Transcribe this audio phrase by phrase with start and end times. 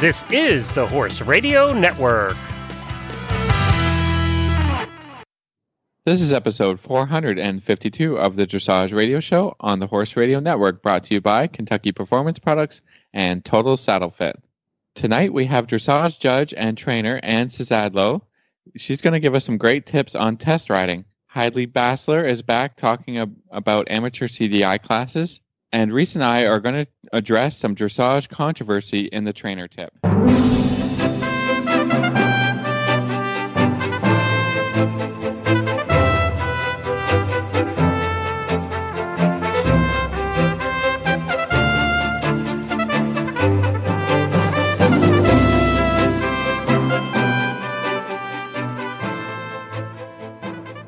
[0.00, 2.36] This is the Horse Radio Network.
[6.04, 11.02] This is episode 452 of the Dressage Radio Show on the Horse Radio Network, brought
[11.04, 12.80] to you by Kentucky Performance Products
[13.12, 14.40] and Total Saddle Fit.
[14.94, 18.22] Tonight we have dressage judge and trainer Anne Cizadlo.
[18.76, 21.06] She's going to give us some great tips on test riding.
[21.26, 25.40] Heidi Basler is back talking ab- about amateur CDI classes.
[25.70, 29.92] And Reese and I are going to address some dressage controversy in the trainer tip.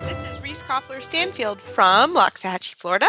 [0.01, 3.09] This is Reese Koffler Stanfield from Loxahatchee, Florida.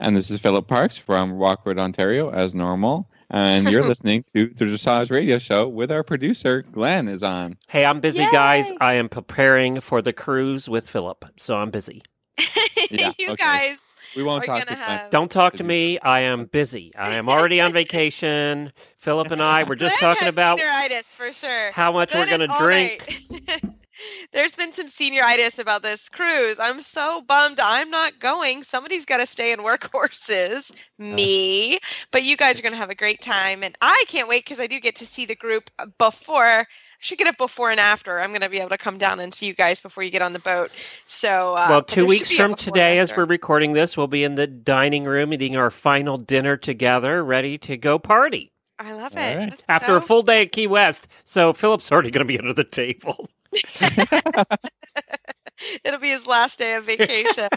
[0.00, 3.10] And this is Philip Parks from Rockwood, Ontario, as normal.
[3.30, 7.56] And you're listening to the Dressage Radio Show with our producer, Glenn, is on.
[7.66, 8.30] Hey, I'm busy, Yay!
[8.30, 8.72] guys.
[8.80, 12.02] I am preparing for the cruise with Philip, so I'm busy.
[12.90, 13.36] Yeah, you okay.
[13.36, 13.76] guys
[14.16, 15.10] We won't are talk gonna have.
[15.10, 15.98] Don't talk to me.
[15.98, 16.90] I am busy.
[16.96, 18.72] I am already on vacation.
[18.96, 21.70] Philip and I were just Glenn talking about senioritis for sure.
[21.72, 23.20] how much we're going to drink.
[23.98, 24.28] night.
[24.32, 26.58] There's been some senioritis about this cruise.
[26.58, 27.60] I'm so bummed.
[27.60, 28.62] I'm not going.
[28.62, 30.72] Somebody's got to stay and work horses.
[30.98, 31.78] Me.
[32.10, 33.62] But you guys are going to have a great time.
[33.62, 36.42] And I can't wait because I do get to see the group before.
[36.44, 36.66] I
[36.98, 38.20] should get it before and after.
[38.20, 40.22] I'm going to be able to come down and see you guys before you get
[40.22, 40.70] on the boat.
[41.06, 44.08] So, uh, well, two weeks should be a from today, as we're recording this, we'll
[44.08, 48.92] be in the dining room eating our final dinner together, ready to go party I
[48.92, 49.36] love All it.
[49.36, 49.50] right.
[49.50, 51.08] That's after a full day at Key West.
[51.24, 53.28] So Philip's already going to be under the table.
[55.84, 57.48] It'll be his last day of vacation.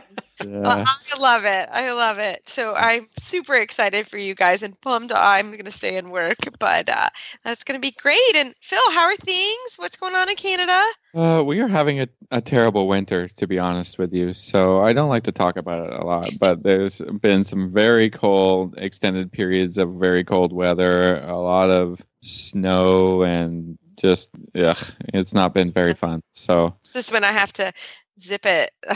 [0.43, 0.61] Yeah.
[0.61, 1.69] Uh, I love it.
[1.71, 2.47] I love it.
[2.47, 6.37] So I'm super excited for you guys and bummed I'm going to stay and work,
[6.59, 7.09] but uh,
[7.43, 8.35] that's going to be great.
[8.35, 9.75] And Phil, how are things?
[9.77, 10.83] What's going on in Canada?
[11.13, 14.33] Uh, we are having a, a terrible winter, to be honest with you.
[14.33, 18.09] So I don't like to talk about it a lot, but there's been some very
[18.09, 24.73] cold, extended periods of very cold weather, a lot of snow, and just, yeah,
[25.13, 26.23] it's not been very fun.
[26.33, 27.71] So, this Is when I have to
[28.21, 28.71] zip it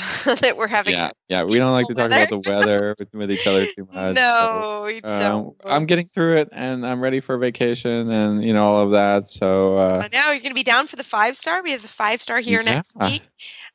[0.42, 0.94] that we're having?
[0.94, 3.66] yeah, yeah, we don't like to talk beautiful about the weather with, with each other
[3.66, 4.16] too much.
[4.16, 5.52] No, you um.
[5.66, 9.30] I'm getting through it, and I'm ready for vacation, and you know all of that.
[9.30, 11.62] So, uh, I know you're going to be down for the five star.
[11.64, 13.24] We have the five star here next week,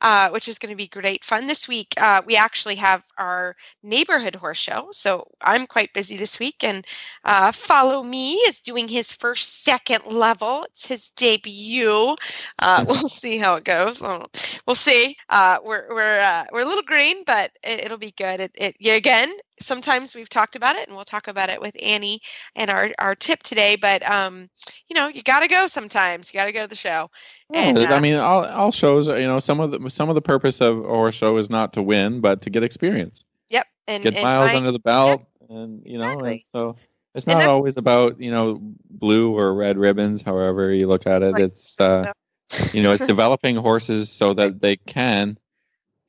[0.01, 1.47] uh, which is going to be great fun.
[1.47, 6.39] This week, uh, we actually have our neighborhood horse show, so I'm quite busy this
[6.39, 6.63] week.
[6.63, 6.85] And
[7.25, 10.65] uh, Follow Me is doing his first second level.
[10.71, 12.15] It's his debut.
[12.59, 14.01] Uh, we'll see how it goes.
[14.01, 14.25] Uh,
[14.65, 15.17] We'll see.
[15.41, 18.39] Uh, we're we're uh, we're a little green, but it, it'll be good.
[18.39, 19.27] It, it yeah, again.
[19.59, 22.21] Sometimes we've talked about it, and we'll talk about it with Annie
[22.55, 23.75] and our our tip today.
[23.75, 24.51] But um,
[24.87, 26.31] you know, you got to go sometimes.
[26.31, 27.09] You got to go to the show.
[27.51, 30.15] And, Yeah, I uh, mean, all, all shows, you know, some of the some of
[30.15, 33.65] the purpose of our show is not to win, but to get experience, Yep.
[33.87, 36.75] And, get and miles my- under the belt, and you know, and so
[37.15, 38.59] it's not always about you know
[38.91, 40.21] blue or red ribbons.
[40.21, 41.45] However you look at it, Right.
[41.45, 42.13] it's uh,
[42.73, 45.37] you know, it's developing horses so that they can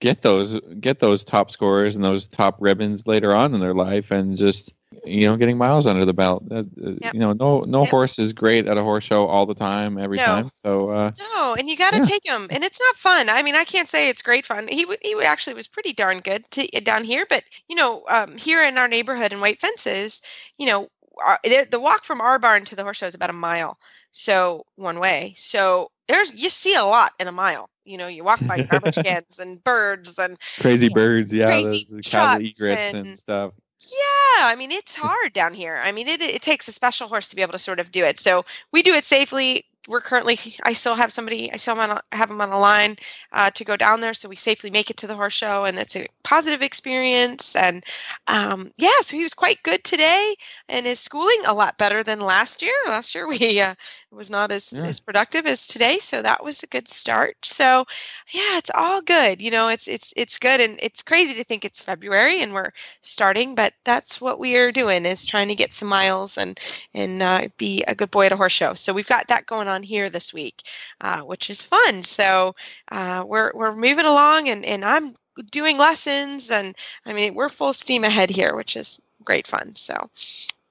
[0.01, 4.11] get those get those top scores and those top ribbons later on in their life,
[4.11, 4.73] and just
[5.05, 6.45] you know, getting miles under the belt.
[6.51, 6.65] Uh,
[7.01, 7.15] Yep.
[7.15, 7.91] You know, no no Yep.
[7.91, 10.25] horse is great at a horse show all the time, every No.
[10.27, 10.51] time.
[10.63, 10.91] So.
[10.91, 12.05] uh No, and you got to Yeah.
[12.05, 13.29] take him, and it's not fun.
[13.29, 14.69] I mean, I can't say it's great fun.
[14.69, 18.37] He w- he actually was pretty darn good to, down here, but you know, um,
[18.39, 20.23] here in our neighborhood in White Fences,
[20.59, 20.89] you know,
[21.25, 23.79] our, the the walk from our barn to the horse show is about a mile,
[24.11, 25.35] so one way.
[25.37, 27.69] So there's you see a lot in a mile.
[27.85, 32.45] You know, you walk by garbage cans and birds and crazy birds, yeah, Crazy cattle
[32.45, 33.53] egrets and, and- stuff.
[33.81, 35.81] Yeah, I mean it's hard down here.
[35.83, 38.05] I mean it it takes a special horse to be able to sort of do
[38.05, 38.19] it.
[38.19, 39.65] So we do it safely.
[39.89, 42.97] We're currently I still have somebody I still have, on have him on a line
[43.33, 45.79] uh, to go down there, so we safely make it to the horse show, and
[45.79, 47.55] it's a positive experience.
[47.57, 47.85] And
[48.29, 50.35] um, yeah, so he was quite good today,
[50.69, 52.75] and his schooling a lot better than last year.
[52.87, 53.75] Last year we uh,
[54.11, 54.87] was not as Yeah.
[54.87, 57.37] as productive as today, so that was a good start.
[57.45, 57.85] So
[58.31, 59.41] yeah, it's all good.
[59.41, 62.71] You know, it's it's it's good, and it's crazy to think it's February and we're
[63.01, 66.59] starting, but that's what we are doing is trying to get some miles and
[66.95, 68.75] and uh, be a good boy at a horse show.
[68.75, 70.63] So we've got that going on here this week,
[71.01, 72.03] uh, which is fun.
[72.03, 72.55] So
[72.91, 75.15] uh, we're we're moving along, and and I'm
[75.51, 76.77] doing lessons, and
[77.07, 79.75] I mean we're full steam ahead here, which is great fun.
[79.77, 80.11] So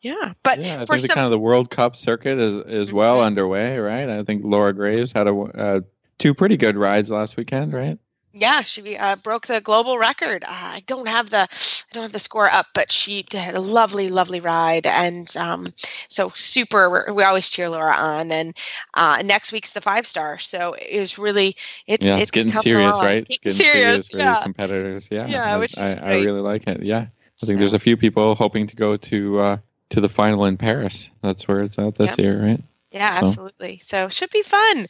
[0.02, 2.92] yeah, but yeah, I for think the kind of the World Cup circuit is is
[2.92, 3.26] well Mhm.
[3.26, 4.10] underway, right?
[4.10, 5.80] I think Laura Graves had a uh,
[6.20, 7.98] two pretty good rides last weekend, right?
[8.34, 10.44] Yeah, she uh, broke the global record.
[10.46, 13.60] Uh, I don't have the I don't have the score up, but she had a
[13.60, 15.68] lovely, lovely ride, and um,
[16.08, 17.12] so super.
[17.14, 18.56] We always cheer Laura on, and
[18.94, 20.40] uh, next week's the five star.
[20.40, 21.58] So it was really
[21.88, 23.06] it's yeah, it's, it's getting serious, along.
[23.06, 23.28] right?
[23.28, 24.42] Getting It's getting serious, for yeah.
[24.44, 25.10] competitors.
[25.12, 26.84] Yeah, Yeah, I- which is I, I really like it.
[26.84, 27.06] Yeah, I
[27.46, 29.58] think So- there's a few people hoping to go to uh,
[29.90, 31.10] to the final in Paris.
[31.22, 32.20] That's where it's at this Yep.
[32.20, 32.64] year, right?
[32.94, 33.80] Yeah, So- absolutely.
[33.80, 34.88] So should be fun.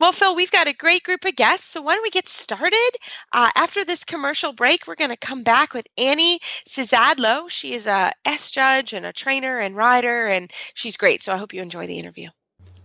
[0.00, 1.66] Well, Phil, we've got a great group of guests.
[1.68, 2.90] So why don't we get started?
[3.32, 7.48] Uh, after this commercial break, we're going to come back with Annie Cizadlo.
[7.48, 11.20] She is a S judge and a trainer and rider, and she's great.
[11.22, 12.28] So I hope you enjoy the interview.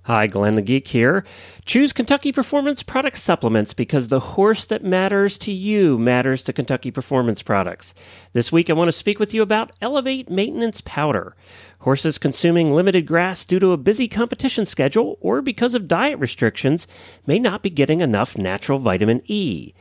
[0.05, 1.23] Hi, Glenn the Geek here.
[1.63, 6.91] Choose Kentucky Performance Product Supplements because the horse that matters to you matters to Kentucky
[6.91, 7.93] Performance Products.
[8.33, 11.37] This week, I want to speak with you about Elevate Maintenance Powder.
[11.79, 16.85] Horses consuming limited grass due to a busy competition schedule or because of diet restrictions
[17.25, 19.73] may not be getting enough natural vitamin E.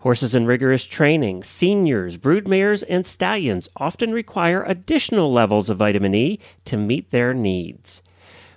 [0.00, 6.38] Horses in rigorous training, seniors, broodmares, and stallions often require additional levels of vitamin E
[6.66, 8.02] to meet their needs.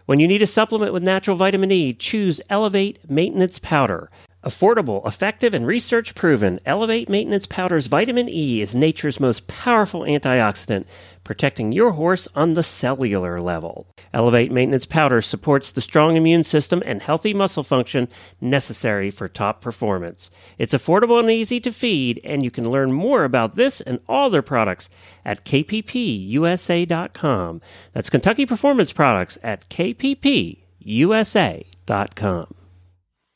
[0.06, 4.10] When you need a supplement with natural vitamin E, choose Elevate Maintenance Powder.
[4.44, 10.86] Affordable, effective, and research proven, Elevate Maintenance Powder's vitamin E is nature's most powerful antioxidant,
[11.24, 13.88] protecting your horse on the cellular level.
[14.14, 18.10] Elevate Maintenance Powder supports the strong immune system and healthy muscle function
[18.42, 20.30] necessary for top performance.
[20.58, 24.30] It's affordable and easy to feed, and you can learn more about this and all
[24.30, 24.90] their products
[25.24, 27.62] at kppusa.com.
[27.94, 30.58] That's Kentucky Performance Products at kppusa.com.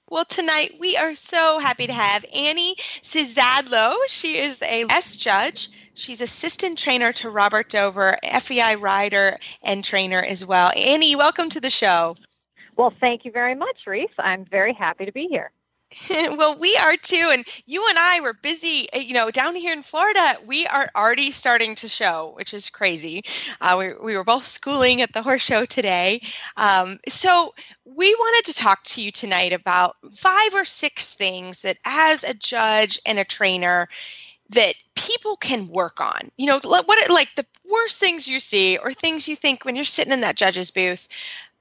[0.10, 3.94] Well, tonight we are so happy to have Annie Cizadlo.
[4.08, 5.70] She is a S judge.
[5.96, 10.72] She's assistant trainer to Robert Dover, FEI rider and trainer as well.
[10.78, 12.16] Annie, welcome to the show.
[12.78, 14.10] Well, thank you very much, Reese.
[14.18, 15.52] I'm very happy to be here.
[16.10, 17.30] well, we are too.
[17.32, 20.36] And you and I were busy, uh, you know, down here in Florida.
[20.46, 23.24] We are already starting to show, which is crazy.
[23.62, 26.22] Uh, we, we were both schooling at the horse show today.
[26.58, 27.54] Um, so
[27.86, 32.34] we wanted to talk to you tonight about five or six things that, as a
[32.34, 33.88] judge and a trainer,
[34.50, 36.32] that people can work on.
[36.38, 39.86] You know, what like the worst things you see or things you think when you're
[39.86, 41.08] sitting in that judge's booth.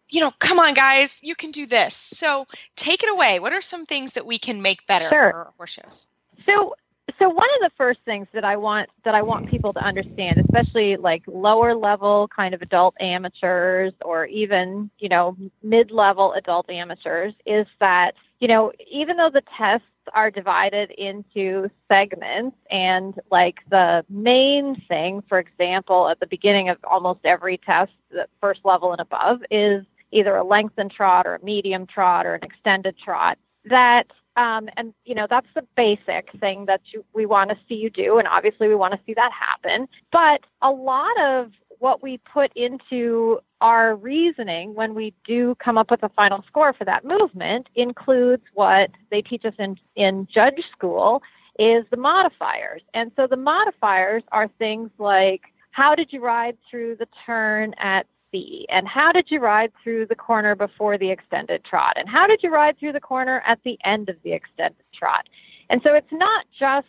[0.09, 1.95] You know, come on, guys, you can do this.
[1.95, 3.41] So take it away.
[3.41, 5.31] What are some things that we can make better Sure.
[5.31, 6.07] for horse shows?
[6.45, 6.77] So,
[7.19, 10.39] so one of the first things that I want that I want people to understand,
[10.39, 16.69] especially like lower level kind of adult amateurs or even you know mid level adult
[16.71, 23.59] amateurs, is that you know even though the tests are divided into segments and like
[23.71, 28.93] the main thing, for example, at the beginning of almost every test, the first level
[28.93, 33.39] and above is either a lengthened trot or a medium trot or an extended trot.
[33.65, 34.07] That
[34.37, 37.91] um, and you know that's the basic thing that you, we want to see you
[37.91, 39.89] do, and obviously we want to see that happen.
[40.13, 45.91] But a lot of what we put into our reasoning when we do come up
[45.91, 50.63] with a final score for that movement includes what they teach us in in judge
[50.73, 51.23] school
[51.59, 52.83] is the modifiers.
[52.93, 58.07] And so the modifiers are things like how did you ride through the turn at
[58.37, 58.67] C?
[58.69, 61.95] And how did you ride through the corner before the extended trot?
[61.97, 65.29] And how did you ride through the corner at the end of the extended trot?
[65.71, 66.87] And so it's not just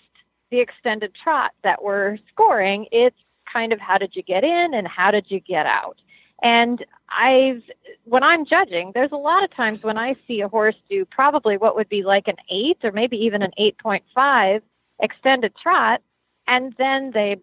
[0.51, 3.17] the extended trot that we're scoring, it's
[3.51, 5.97] kind of how did you get in and how did you get out?
[6.43, 7.63] And I've,
[8.03, 11.57] when I'm judging, there's a lot of times when I see a horse do probably
[11.57, 14.61] what would be like an eight or maybe even an 8.5
[14.99, 16.01] extended trot,
[16.47, 17.37] and then they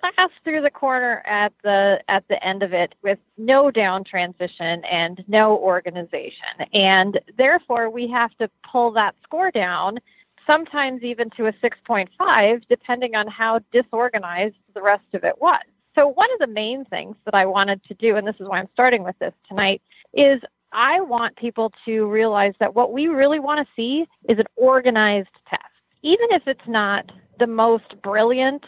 [0.00, 4.84] blast through the corner at the at the end of it with no down transition
[4.84, 6.66] and no organization.
[6.72, 9.98] And therefore we have to pull that score down
[10.46, 15.62] sometimes even to a 6.5 depending on how disorganized the rest of it was.
[15.94, 18.58] So one of the main things that I wanted to do and this is why
[18.58, 19.80] I'm starting with this tonight
[20.12, 20.40] is
[20.72, 25.28] I want people to realize that what we really want to see is an organized
[25.48, 25.62] test.
[26.02, 28.64] Even if it's not the most brilliant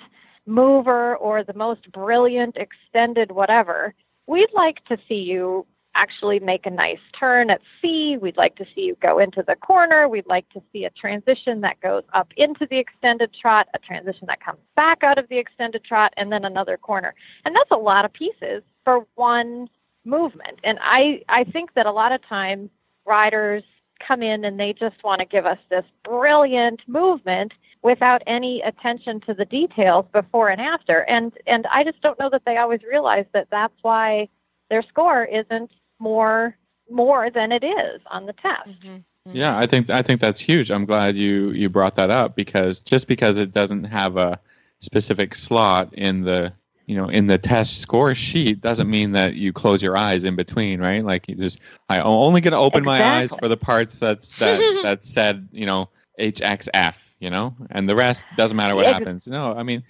[0.47, 3.95] mover or the most brilliant extended whatever,
[4.27, 8.19] we'd like to see you actually make a nice turn at C.
[8.19, 10.09] We'd like to see you go into the corner.
[10.09, 14.27] We'd like to see a transition that goes up into the extended trot, a transition
[14.29, 17.15] that comes back out of the extended trot, and then another corner.
[17.45, 19.69] And that's a lot of pieces for one
[20.05, 20.61] movement.
[20.63, 22.71] And I, I think that a lot of times
[23.07, 23.65] riders
[23.99, 29.21] come in and they just want to give us this brilliant movement without any attention
[29.21, 31.01] to the details before and after.
[31.09, 34.29] And and I just don't know that they always realize that that's why
[34.71, 36.57] their score isn't more
[36.91, 38.69] more than it is on the test.
[38.69, 38.97] Mm-hmm.
[39.33, 40.71] Yeah, I think I think that's huge.
[40.71, 44.39] I'm glad you you brought that up because just because it doesn't have a
[44.81, 46.53] specific slot in the
[46.87, 50.37] you know in the test score sheet doesn't mean that you close your eyes in
[50.37, 51.05] between, right?
[51.05, 52.99] Like you just i'm only going to open exactly.
[52.99, 55.89] my eyes for the parts that's that that said you know
[56.19, 58.95] HXF, you know, and the rest doesn't matter what yeah.
[58.95, 59.27] happens.
[59.27, 59.83] No, I mean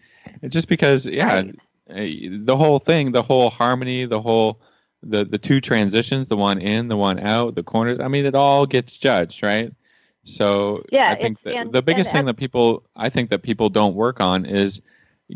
[0.49, 1.59] just because yeah, right.
[1.91, 4.61] Eh, the whole thing, the whole harmony, the whole
[5.03, 8.01] the the two transitions, the one in, the one out, the corners.
[8.01, 9.73] I mean, it all gets judged, right?
[10.25, 14.21] So yeah, I think the biggest thing that people I think that people don't work
[14.21, 14.83] on is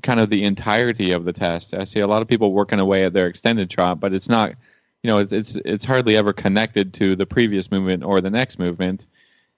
[0.03, 1.75] kind of the entirety of the test.
[1.75, 4.51] I see a lot of people working away at their extended trot, but it's not,
[5.03, 8.59] you know, it's it's, it's hardly ever connected to the previous movement or the next
[8.59, 9.07] movement.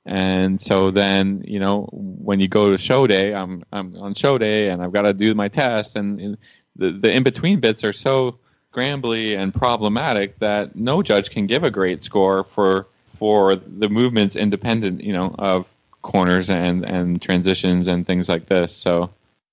[0.04, 4.38] And so then, you know, when you go to show day, I'm I'm on show
[4.38, 6.38] day and I've got to do my test, and,
[6.74, 8.38] the the in between bits are so
[8.72, 12.86] scrambly and problematic that no judge can give a great score for
[13.16, 15.66] for the movements independent, you know, of
[16.00, 18.74] corners and and transitions and things like this.
[18.74, 19.10] So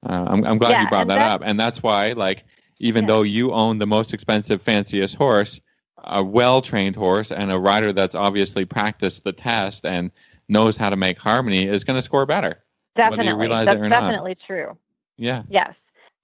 [0.08, 2.46] uh, I'm I'm glad yeah, you brought that, up, and that's why like
[2.80, 3.08] even yeah.
[3.08, 5.60] though you own the most expensive, fanciest horse,
[5.98, 10.12] a well trained horse and a rider that's obviously practiced the test and
[10.48, 12.64] knows how to make harmony is going to score better.
[12.96, 14.48] Definitely, that's definitely not.
[14.48, 14.78] true.
[15.18, 15.44] Yeah.
[15.50, 15.76] Yes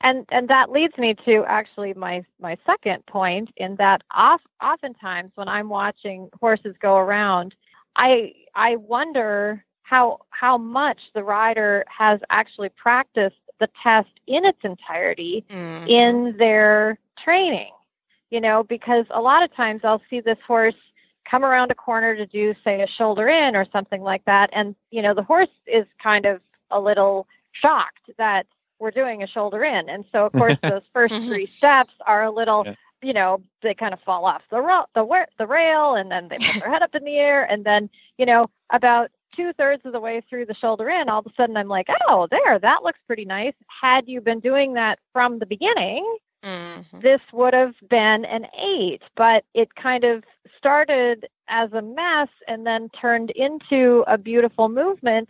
[0.01, 5.32] and and that leads me to actually my my second point in that off, oftentimes
[5.36, 7.55] when I'm watching horses go around,
[7.96, 14.59] I I wonder how how much the rider has actually practiced the test in its
[14.63, 15.88] entirety mm-hmm.
[15.88, 17.71] in their training.
[18.31, 20.75] You know, because a lot of times I'll see this horse
[21.29, 24.75] come around a corner to do say a shoulder in or something like that and
[24.91, 28.45] you know the horse is kind of a little shocked that
[28.79, 29.89] we're doing a shoulder in.
[29.89, 32.75] And so, of course, those first three steps are a little, yeah.
[33.01, 36.38] you know, they kind of fall off the, ro- the, the rail and then they
[36.38, 37.43] put their head up in the air.
[37.43, 41.20] And then, you know, about two thirds of the way through the shoulder in, all
[41.20, 43.54] of a sudden I'm like, oh, there, that looks pretty nice.
[43.68, 46.06] Had you been doing that from the beginning,
[46.44, 47.00] mm-hmm.
[47.00, 50.24] this would have been an eight, but it kind of
[50.58, 55.30] started as a mess and then turned into a beautiful movement.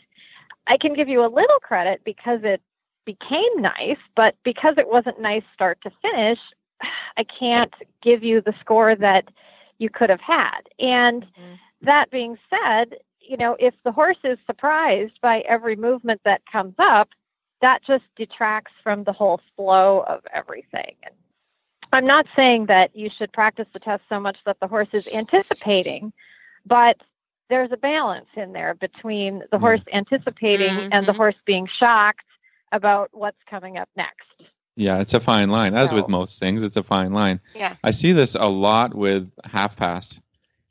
[0.67, 2.61] I can give you a little credit because it
[3.05, 6.39] became nice, but because it wasn't nice start to finish,
[7.17, 9.29] I can't give you the score that
[9.77, 10.61] you could have had.
[10.79, 11.53] And mm-hmm.
[11.81, 12.95] that being said,
[13.27, 17.09] you know, if the horse is surprised by every movement that comes up,
[17.61, 20.95] that just detracts from the whole flow of everything.
[21.03, 21.15] And
[21.91, 25.07] I'm not saying that you should practice the test so much that the horse is
[25.13, 26.13] anticipating,
[26.65, 26.97] but
[27.49, 29.59] there's a balance in there between the mm-hmm.
[29.59, 30.89] horse anticipating mm-hmm.
[30.91, 31.17] and the mm-hmm.
[31.17, 32.25] horse being shocked
[32.71, 34.43] about what's coming up next.
[34.75, 35.73] Yeah, it's a fine line.
[35.73, 37.39] As so, with most things, it's a fine line.
[37.55, 37.75] Yeah.
[37.83, 40.19] I see this a lot with half pass.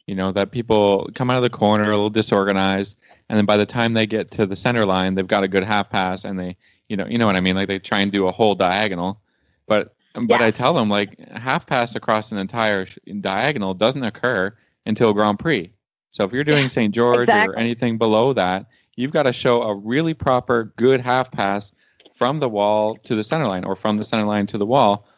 [0.06, 2.96] You know, that people come out of the corner a little disorganized,
[3.28, 5.64] and then by the time they get to the center line, they've got a good
[5.64, 6.56] half pass, and they,
[6.88, 7.56] you know, you know what I mean.
[7.56, 9.20] Like they try and do a whole diagonal,
[9.66, 10.46] but um, but yeah.
[10.46, 12.87] I tell them like half pass across an entire
[13.20, 14.54] diagonal doesn't occur
[14.87, 15.73] until Grand Prix.
[16.11, 16.94] So if you're doing St.
[16.94, 17.54] George exactly.
[17.54, 21.73] or anything below that, you've got to show a really proper good half pass
[22.14, 25.08] from the wall to the center line or from the center line to the wall.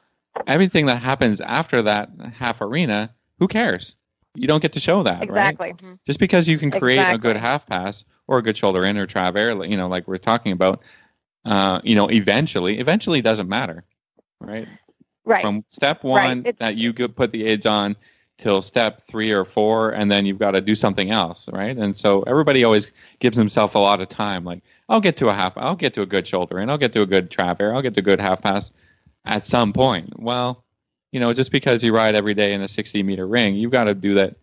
[0.47, 3.97] Everything that happens after that half arena, who cares?
[4.37, 5.69] You don't get to show that, exactly.
[5.69, 5.77] right?
[5.77, 5.95] Mm-hmm.
[6.05, 7.15] Just because you can create exactly.
[7.15, 10.19] a good half pass or a good shoulder in or travers, you know, like we're
[10.19, 10.83] talking about,
[11.45, 13.85] uh, you know, eventually, eventually doesn't matter,
[14.41, 14.69] right?
[15.25, 15.43] Right.
[15.43, 16.59] From step one right.
[16.59, 17.97] that you could put the aids on
[18.39, 21.77] till step three or four, and then you've got to do something else, right?
[21.77, 24.45] And so everybody always gives himself a lot of time.
[24.45, 26.93] Like, I'll get to a half, I'll get to a good shoulder and I'll get
[26.93, 28.71] to a good travers, I'll get to a good half pass
[29.25, 30.21] at some point.
[30.21, 30.65] Well,
[31.17, 33.85] you know, just because you ride every day in a 60 meter ring, you've got
[33.85, 34.37] to do that.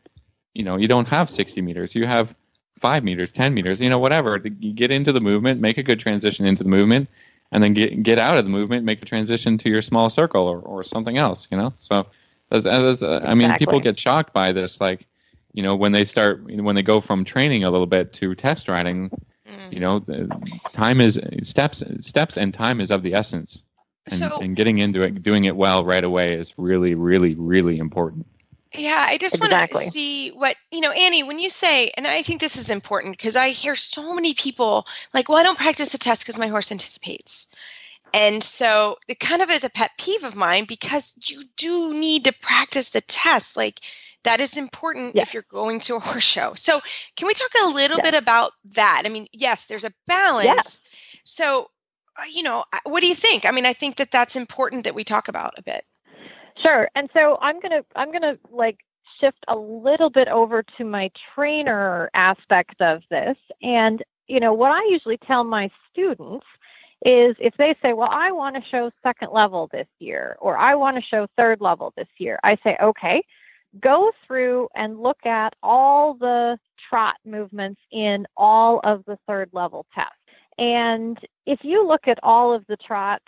[0.55, 2.35] You know, you don't have 60 meters, you have
[2.71, 4.41] five meters, 10 meters, you know, whatever.
[4.59, 7.09] You get into the movement, make a good transition into the movement,
[7.51, 10.47] and then get get out of the movement, make a transition to your small circle
[10.47, 11.73] or, or something else, you know?
[11.77, 12.07] So,
[12.49, 13.67] that's, that's, I mean, exactly.
[13.67, 15.05] people get shocked by this, like,
[15.53, 18.67] you know, when they start, when they go from training a little bit to test
[18.67, 19.11] riding,
[19.45, 19.73] Mm-hmm.
[19.73, 20.05] You know,
[20.71, 23.61] time is steps steps and time is of the essence.
[24.05, 27.77] And, so, and getting into it, doing it well right away is really, really, really
[27.77, 28.25] important.
[28.73, 29.75] Yeah, I just exactly.
[29.75, 32.69] want to see what, you know, Annie, when you say, and I think this is
[32.69, 36.39] important because I hear so many people like, well, I don't practice the test because
[36.39, 37.47] my horse anticipates.
[38.13, 42.25] And so it kind of is a pet peeve of mine because you do need
[42.25, 43.55] to practice the test.
[43.57, 43.79] Like
[44.23, 46.53] that is important if you're going to a horse show.
[46.55, 46.79] So,
[47.15, 49.03] can we talk a little bit about that?
[49.05, 50.45] I mean, yes, there's a balance.
[50.45, 50.81] Yes.
[51.23, 51.69] So,
[52.17, 53.45] Uh, you know, what do you think?
[53.45, 55.85] I mean, I think that that's important that we talk about a bit.
[56.57, 56.89] Sure.
[56.95, 58.79] And so I'm going to I'm going to like
[59.19, 63.37] shift a little bit over to my trainer aspect of this.
[63.61, 66.45] And, you know, what I usually tell my students
[67.05, 70.75] is if they say, well, I want to show second level this year, or I
[70.75, 73.23] want to show third level this year, I say, okay,
[73.79, 79.85] go through and look at all the trot movements in all of the third level
[79.93, 80.15] tests.
[80.57, 83.21] And if you look at all of the trot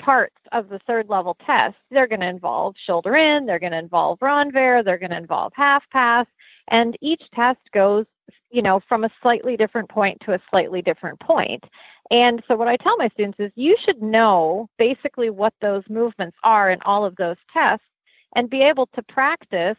[0.00, 3.78] parts of the third level test, they're going to involve shoulder in, they're going to
[3.78, 6.26] involve renvers, they're going to involve half pass,
[6.68, 8.06] and each test goes,
[8.50, 11.64] you know, from a slightly different point to a slightly different point.
[12.10, 16.36] And so what I tell my students is you should know basically what those movements
[16.42, 17.86] are in all of those tests
[18.34, 19.76] and be able to practice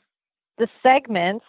[0.57, 1.45] the segments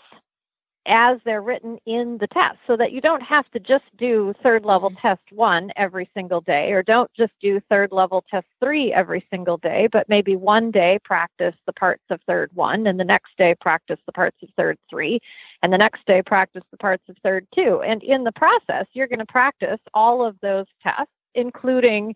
[0.86, 4.64] as they're written in the test so that you don't have to just do third
[4.64, 5.00] level mm-hmm.
[5.00, 9.56] test one every single day or don't just do third level test three every single
[9.56, 13.54] day, but maybe one day practice the parts of third one and the next day
[13.60, 15.20] practice the parts of third three
[15.62, 17.80] and the next day practice the parts of third two.
[17.82, 22.14] And in the process, you're going to practice all of those tests, including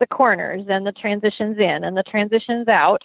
[0.00, 3.02] the corners and the transitions in and the transitions out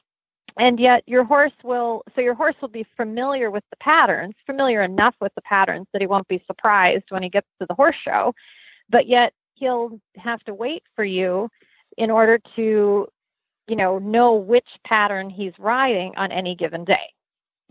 [0.60, 4.84] and yet your horse will so your horse will be familiar with the patterns familiar
[4.84, 7.96] enough with the patterns that he won't be surprised when he gets to the horse
[8.04, 8.36] show.
[8.90, 11.50] But yet he'll have to wait for you
[11.98, 13.08] in order to
[13.68, 17.14] you know know which pattern he's riding on any given day.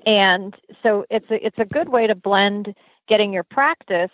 [0.07, 2.75] And so it's a it's a good way to blend
[3.07, 4.11] getting your practice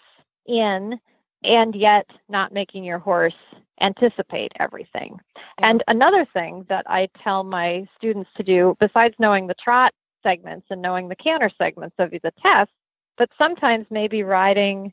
[0.46, 0.98] in
[1.44, 3.34] and yet not making your horse
[3.80, 5.18] anticipate everything.
[5.58, 10.66] And another thing that I tell my students to do, besides knowing the trot segments
[10.70, 12.70] and knowing the canter segments of the test,
[13.16, 14.92] but sometimes maybe riding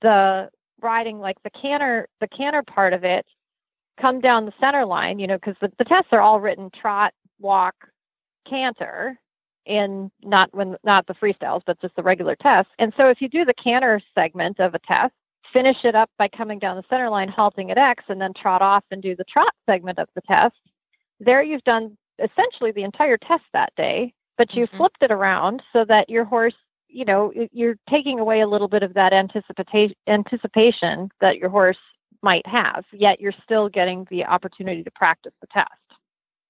[0.00, 0.50] the
[0.82, 3.24] riding like the canter the canter part of it
[3.98, 7.14] come down the center line, you know, because the, the tests are all written trot,
[7.38, 7.74] walk,
[8.48, 9.18] canter
[9.66, 12.72] in not when not the freestyles, but just the regular tests.
[12.78, 15.14] And so if you do the canter segment of a test,
[15.54, 18.60] finish it up by coming down the center line, halting at X, and then trot
[18.60, 20.56] off and do the trot segment of the test.
[21.20, 24.76] There you've done essentially the entire test that day, but you mm-hmm.
[24.76, 26.54] flipped it around so that your horse,
[26.88, 31.78] you know, you're taking away a little bit of that anticipation anticipation that your horse
[32.22, 35.70] might have, yet you're still getting the opportunity to practice the test.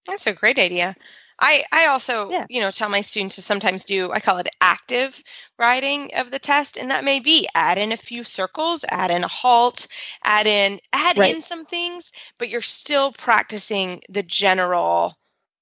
[0.07, 0.97] That's a great idea.
[1.41, 2.47] I, I also, yeah.
[2.49, 5.23] you know, tell my students to sometimes do, I call it active
[5.59, 6.77] writing of the test.
[6.77, 9.87] And that may be add in a few circles, add in a halt,
[10.25, 11.35] add in, add right.
[11.35, 15.17] in some things, but you're still practicing the general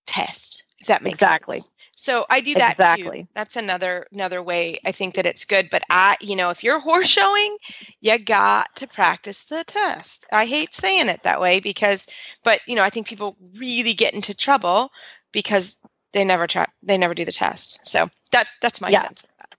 [0.07, 1.61] test, if that makes exactly.
[1.61, 1.71] sense.
[1.95, 3.23] So I do that exactly.
[3.23, 3.29] too.
[3.35, 5.69] That's another another way I think that it's good.
[5.71, 7.57] But I, you know, if you're horse showing,
[8.01, 10.27] you got to practice the test.
[10.33, 12.09] I hate saying it that way because,
[12.43, 14.91] but you know, I think people really get into trouble
[15.33, 15.79] because
[16.13, 17.81] they never try they never do the test.
[17.87, 19.03] So that that's my yeah.
[19.03, 19.55] sense of that.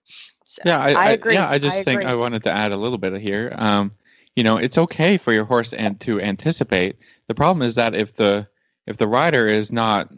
[0.45, 0.61] So.
[0.65, 1.33] Yeah, I, I, agree.
[1.33, 2.11] Yeah, I just I think agree.
[2.11, 3.53] I wanted to add a little bit here.
[3.57, 3.91] Um,
[4.35, 6.97] you know, it's okay for your horse and to anticipate.
[7.27, 8.47] The problem is that if the
[8.85, 10.11] if the rider is not,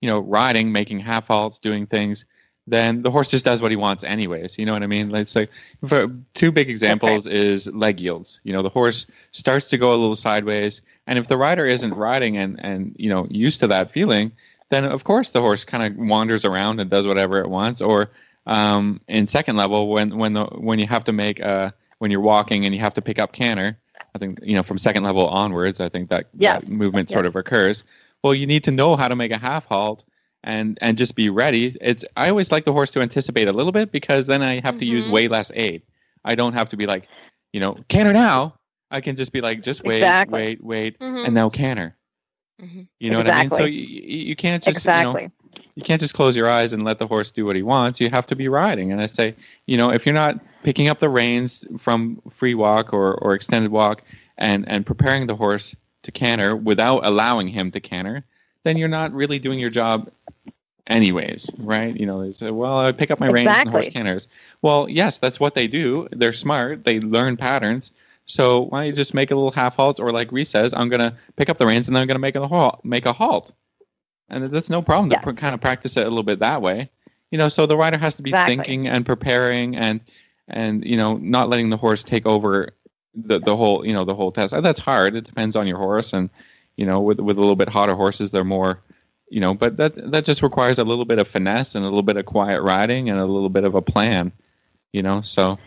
[0.00, 2.24] you know, riding, making half halts, doing things,
[2.66, 4.58] then the horse just does what he wants anyways.
[4.58, 5.10] You know what I mean?
[5.10, 5.48] Let's say
[5.84, 7.36] for two big examples okay.
[7.36, 8.40] is leg yields.
[8.44, 11.94] You know, the horse starts to go a little sideways, and if the rider isn't
[11.94, 14.32] riding and and you know used to that feeling,
[14.72, 17.82] then of course the horse kind of wanders around and does whatever it wants.
[17.82, 18.10] Or
[18.46, 22.20] um, in second level, when when the when you have to make a when you're
[22.20, 23.78] walking and you have to pick up canter,
[24.14, 26.58] I think you know from second level onwards, I think that, yeah.
[26.58, 27.14] that movement yeah.
[27.14, 27.84] sort of occurs.
[28.24, 30.04] Well, you need to know how to make a half halt
[30.42, 31.76] and and just be ready.
[31.80, 34.62] It's I always like the horse to anticipate a little bit because then I have
[34.62, 34.78] mm-hmm.
[34.78, 35.12] to use mm-hmm.
[35.12, 35.82] way less aid.
[36.24, 37.08] I don't have to be like,
[37.52, 38.54] you know, canter now.
[38.90, 40.38] I can just be like, just wait, exactly.
[40.38, 41.26] wait, wait, mm-hmm.
[41.26, 41.94] and now canter.
[42.62, 42.82] Mm-hmm.
[43.00, 43.48] You know exactly.
[43.48, 43.72] what I mean?
[43.72, 45.22] So you, you can't just exactly.
[45.22, 45.32] You, know,
[45.74, 48.00] you can't just close your eyes and let the horse do what he wants.
[48.00, 48.92] You have to be riding.
[48.92, 49.34] And I say,
[49.66, 53.70] you know, if you're not picking up the reins from free walk or, or extended
[53.70, 54.02] walk
[54.36, 58.24] and, and preparing the horse to canter without allowing him to canter,
[58.64, 60.10] then you're not really doing your job
[60.86, 61.96] anyways, right?
[61.96, 63.46] You know, they say, well, I pick up my exactly.
[63.46, 64.28] reins and the horse canters.
[64.60, 66.08] Well, yes, that's what they do.
[66.12, 66.84] They're smart.
[66.84, 67.92] They learn patterns.
[68.26, 70.88] So why don't you just make a little half halt, or like Reese says, I'm
[70.88, 73.52] gonna pick up the reins and then I'm gonna make a halt, make a halt,
[74.28, 75.18] and that's no problem yeah.
[75.18, 76.90] to pr- kind of practice it a little bit that way.
[77.30, 78.56] You know, so the rider has to be exactly.
[78.56, 80.00] thinking and preparing and
[80.48, 82.70] and you know not letting the horse take over
[83.14, 84.54] the the whole you know the whole test.
[84.62, 85.16] That's hard.
[85.16, 86.30] It depends on your horse, and
[86.76, 88.80] you know with with a little bit hotter horses, they're more
[89.32, 92.02] you know, but that that just requires a little bit of finesse and a little
[92.02, 94.30] bit of quiet riding and a little bit of a plan,
[94.92, 95.22] you know.
[95.22, 95.58] So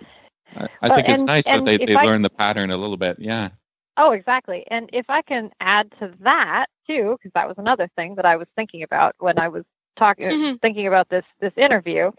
[0.56, 2.98] I, I think and, it's nice that they, they I, learn the pattern a little
[2.98, 3.18] bit.
[3.20, 3.50] Yeah.
[3.98, 4.65] Oh, exactly.
[4.70, 8.36] And if I can add to that too, because that was another thing that I
[8.36, 9.63] was thinking about when I was
[9.98, 10.56] talking, mm-hmm.
[10.58, 12.12] thinking about this this interview,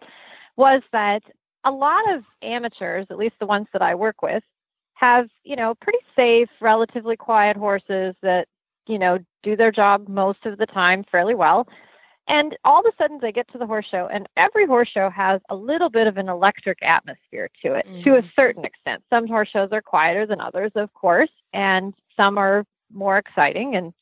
[0.57, 1.23] was that
[1.65, 4.43] a lot of amateurs, at least the ones that I work with,
[4.95, 8.49] have, you know, pretty safe, relatively quiet horses that,
[8.87, 11.69] you know, do their job most of the time fairly well.
[12.29, 15.11] And all of a sudden they get to the horse show, and every horse show
[15.11, 18.03] has a little bit of an electric atmosphere to it mm-hmm.
[18.03, 18.29] to a mm-hmm.
[18.35, 19.03] certain extent.
[19.11, 23.77] Some horse shows are quieter than others, of course, and some are more exciting.
[23.77, 23.93] And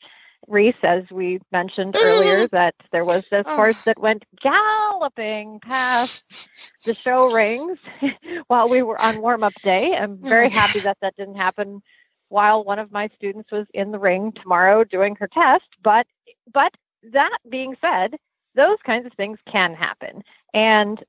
[0.49, 3.57] Reese, as we mentioned earlier, that there was this oh.
[3.57, 7.79] horse that went galloping past the show rings
[8.47, 9.97] while we were on warm up day.
[9.97, 11.83] I'm very happy that that didn't happen
[12.29, 15.69] while one of my students was in the ring tomorrow doing her test.
[15.83, 16.07] But
[16.53, 16.75] but
[17.13, 18.17] that being said,
[18.55, 20.23] those kinds of things can happen.
[20.53, 21.03] And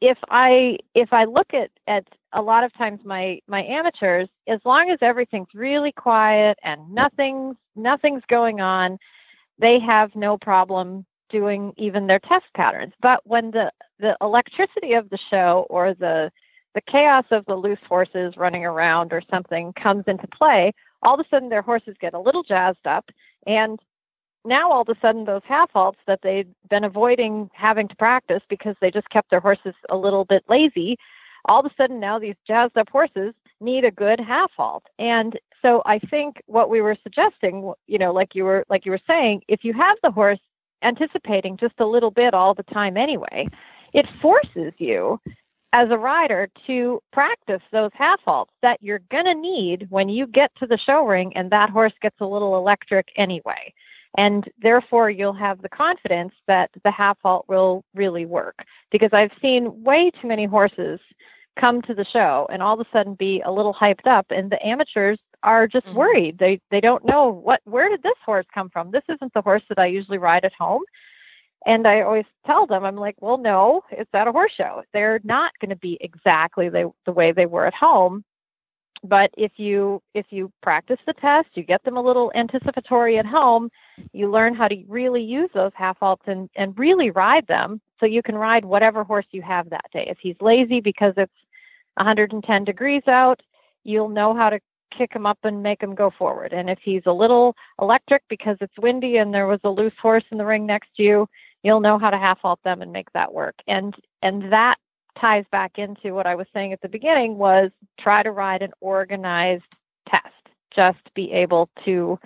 [0.00, 4.60] if I if I look at at a lot of times my my amateurs, as
[4.64, 8.98] long as everything's really quiet and nothing's nothing's going on,
[9.58, 12.92] they have no problem doing even their test patterns.
[13.00, 16.30] But when the the electricity of the show or the
[16.74, 20.72] the chaos of the loose horses running around or something comes into play,
[21.02, 23.08] all of a sudden their horses get a little jazzed up
[23.46, 23.80] and
[24.46, 28.42] now all of a sudden those half halts that they'd been avoiding having to practice
[28.48, 30.96] because they just kept their horses a little bit lazy
[31.46, 35.38] all of a sudden now these jazzed up horses need a good half halt and
[35.62, 39.00] so i think what we were suggesting you know like you were like you were
[39.06, 40.40] saying if you have the horse
[40.82, 43.48] anticipating just a little bit all the time anyway
[43.92, 45.18] it forces you
[45.72, 50.26] as a rider to practice those half halts that you're going to need when you
[50.26, 53.72] get to the show ring and that horse gets a little electric anyway
[54.16, 58.64] and therefore, you'll have the confidence that the half halt will really work.
[58.90, 61.00] Because I've seen way too many horses
[61.58, 64.50] come to the show and all of a sudden be a little hyped up, and
[64.50, 65.98] the amateurs are just mm-hmm.
[65.98, 66.38] worried.
[66.38, 68.90] They they don't know what where did this horse come from?
[68.90, 70.82] This isn't the horse that I usually ride at home.
[71.64, 74.84] And I always tell them, I'm like, well, no, it's at a horse show.
[74.92, 78.24] They're not going to be exactly the, the way they were at home
[79.02, 83.26] but if you if you practice the test you get them a little anticipatory at
[83.26, 83.70] home
[84.12, 88.06] you learn how to really use those half halts and, and really ride them so
[88.06, 90.06] you can ride whatever horse you have that day.
[90.08, 91.32] If he's lazy because it's
[91.94, 93.40] 110 degrees out
[93.84, 94.60] you'll know how to
[94.96, 96.52] kick him up and make him go forward.
[96.52, 100.24] And if he's a little electric because it's windy and there was a loose horse
[100.30, 101.28] in the ring next to you
[101.62, 103.56] you'll know how to half halt them and make that work.
[103.66, 104.76] And and that
[105.20, 108.72] ties back into what I was saying at the beginning was try to ride an
[108.80, 109.64] organized
[110.08, 110.26] test.
[110.74, 112.18] Just be able to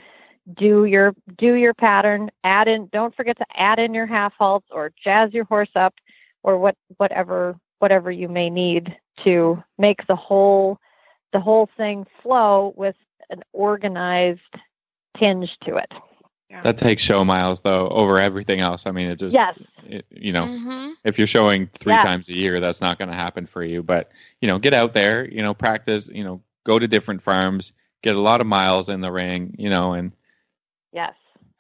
[0.57, 4.67] do your do your pattern, add in don't forget to add in your half halts
[4.71, 5.95] or jazz your horse up
[6.43, 10.79] or what whatever whatever you may need to make the whole
[11.33, 12.97] the whole thing flow with
[13.31, 14.41] an organized
[15.17, 15.93] tinge to it.
[16.51, 16.63] Yeah.
[16.63, 18.85] That takes show miles though over everything else.
[18.85, 19.57] I mean, it just yes.
[19.87, 20.91] It, you know, mm-hmm.
[21.05, 22.05] if you're showing three yes.
[22.05, 23.85] times a year, that's not going to happen for you.
[23.85, 24.11] But
[24.41, 28.17] you know, get out there, you know, practice, you know, go to different farms, get
[28.17, 30.11] a lot of miles in the ring, you know, and
[30.93, 31.15] yes,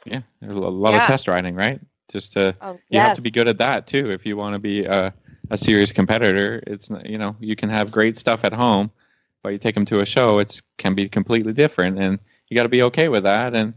[0.04, 1.02] yeah, there's a lot yeah.
[1.02, 1.80] of test riding, right?
[2.10, 3.06] Just to oh, you yes.
[3.06, 5.14] have to be good at that too if you want to be a,
[5.50, 6.64] a serious competitor.
[6.66, 8.90] It's you know, you can have great stuff at home,
[9.44, 12.64] but you take them to a show, it's can be completely different, and you got
[12.64, 13.74] to be okay with that and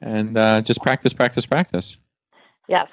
[0.00, 1.96] and uh, just practice, practice, practice.
[2.68, 2.88] Yes,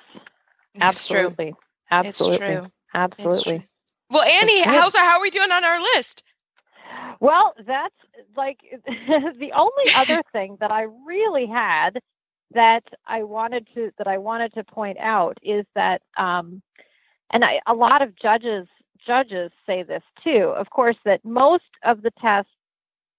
[0.80, 1.54] absolutely,
[1.92, 2.60] absolutely,
[2.94, 3.68] absolutely.
[4.10, 6.24] Well, Annie, how's our, how are we doing on our list?
[7.20, 7.96] Well, that's
[8.36, 12.00] like the only other thing that I really had
[12.54, 16.62] that I wanted to that I wanted to point out is that, um,
[17.32, 18.68] and I, a lot of judges
[19.06, 20.54] judges say this too.
[20.56, 22.52] Of course, that most of the tests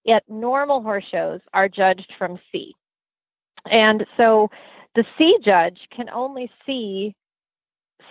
[0.09, 2.75] at normal horse shows are judged from C.
[3.71, 4.51] And so
[4.95, 7.15] the C judge can only see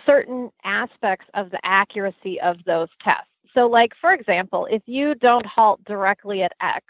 [0.06, 3.26] certain aspects of the accuracy of those tests.
[3.54, 6.84] So, like, for example, if you don't halt directly at X,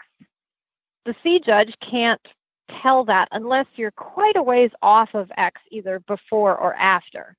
[1.05, 2.21] the C judge can't
[2.81, 7.35] tell that unless you're quite a ways off of X, either before or after.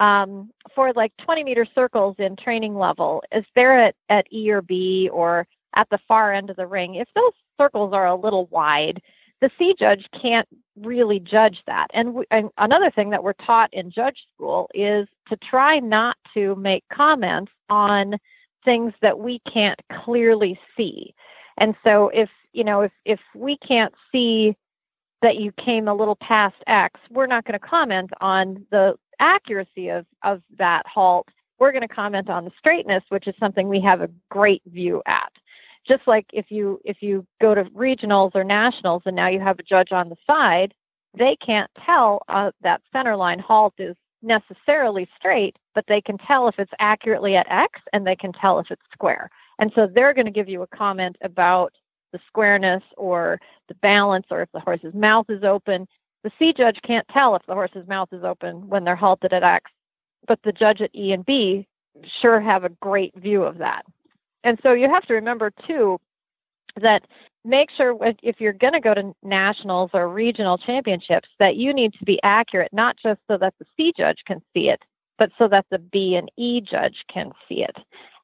[0.00, 4.60] Um, for like 20 meter circles in training level, is there at, at E or
[4.60, 8.46] B or at the far end of the ring, if those circles are a little
[8.46, 9.00] wide,
[9.44, 10.48] the C judge can't
[10.80, 11.88] really judge that.
[11.92, 16.54] And, and, another thing that we're taught in judge school is to try not to
[16.54, 18.16] make comments on
[18.64, 21.14] things that we can't clearly see.
[21.58, 24.56] And so if, you know, if if we can't see
[25.20, 29.90] that you came a little past X, we're not going to comment on the accuracy
[29.90, 31.28] of of that halt.
[31.58, 35.02] We're going to comment on the straightness, which is something we have a great view
[35.04, 35.33] at
[35.86, 39.58] just like if you if you go to regionals or nationals and now you have
[39.58, 40.74] a judge on the side
[41.16, 46.48] they can't tell uh, that center line halt is necessarily straight, but they can tell
[46.48, 49.30] if it's accurately at X and they can tell if it's square.
[49.58, 51.74] And so they're going to give you a comment about
[52.12, 55.86] the squareness or the balance or if the horse's mouth is open.
[56.22, 59.42] The C judge can't tell if the horse's mouth is open when they're halted at
[59.42, 59.70] X,
[60.26, 61.66] but the judge at E and B
[62.20, 63.84] sure have a great view of that.
[64.44, 65.98] And so you have to remember too
[66.76, 67.06] that
[67.44, 71.92] make sure if you're going to go to nationals or regional championships that you need
[71.94, 74.82] to be accurate not just so that the C judge can see it
[75.18, 77.76] but so that the B and E judge can see it.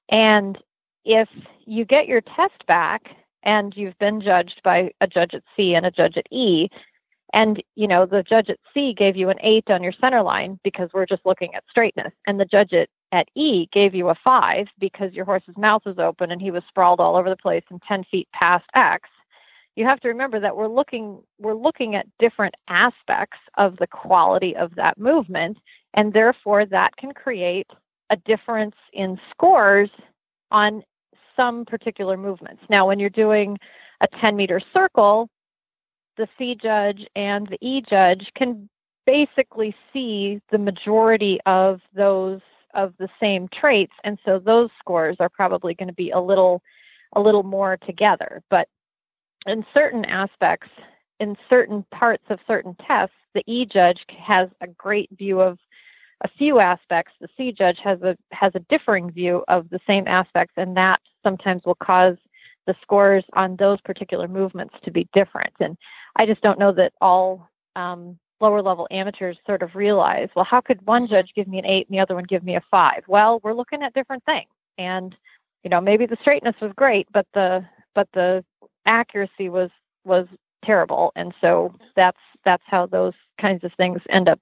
[0.08, 0.58] And
[1.04, 1.28] if
[1.66, 3.10] you get your test back
[3.42, 6.68] and you've been judged by a judge at C and a judge at E
[7.32, 10.58] and you know the judge at C gave you an 8 on your center line
[10.64, 14.14] because we're just looking at straightness and the judge at at E gave you a
[14.14, 17.64] five because your horse's mouth was open and he was sprawled all over the place
[17.70, 19.08] and 10 feet past X,
[19.76, 24.54] you have to remember that we're looking we're looking at different aspects of the quality
[24.56, 25.58] of that movement
[25.94, 27.66] and therefore that can create
[28.10, 29.90] a difference in scores
[30.50, 30.82] on
[31.36, 32.62] some particular movements.
[32.68, 33.58] Now when you're doing
[34.00, 35.28] a 10 meter circle,
[36.20, 38.68] the C judge and the E judge can
[39.06, 42.42] basically see the majority of those
[42.74, 43.94] of the same traits.
[44.04, 46.62] And so those scores are probably going to be a little
[47.14, 48.42] a little more together.
[48.50, 48.68] But
[49.46, 50.68] in certain aspects
[51.20, 55.58] in certain parts of certain tests the e judge has a great view of
[56.22, 57.12] a few aspects.
[57.18, 61.00] The c judge has a has a differing view of the same aspects and that
[61.22, 62.18] sometimes will cause
[62.70, 65.76] the scores on those particular movements to be different and
[66.16, 70.60] i just don't know that all um, lower level amateurs sort of realize, well, how
[70.60, 73.02] could one judge give me an eight and the other one give me a five?
[73.06, 74.48] Well, we're looking at different things.
[74.78, 75.14] And,
[75.62, 78.44] you know, maybe the straightness was great, but the but the
[78.86, 79.70] accuracy was
[80.04, 80.26] was
[80.64, 81.12] terrible.
[81.16, 84.40] And so that's that's how those kinds of things end up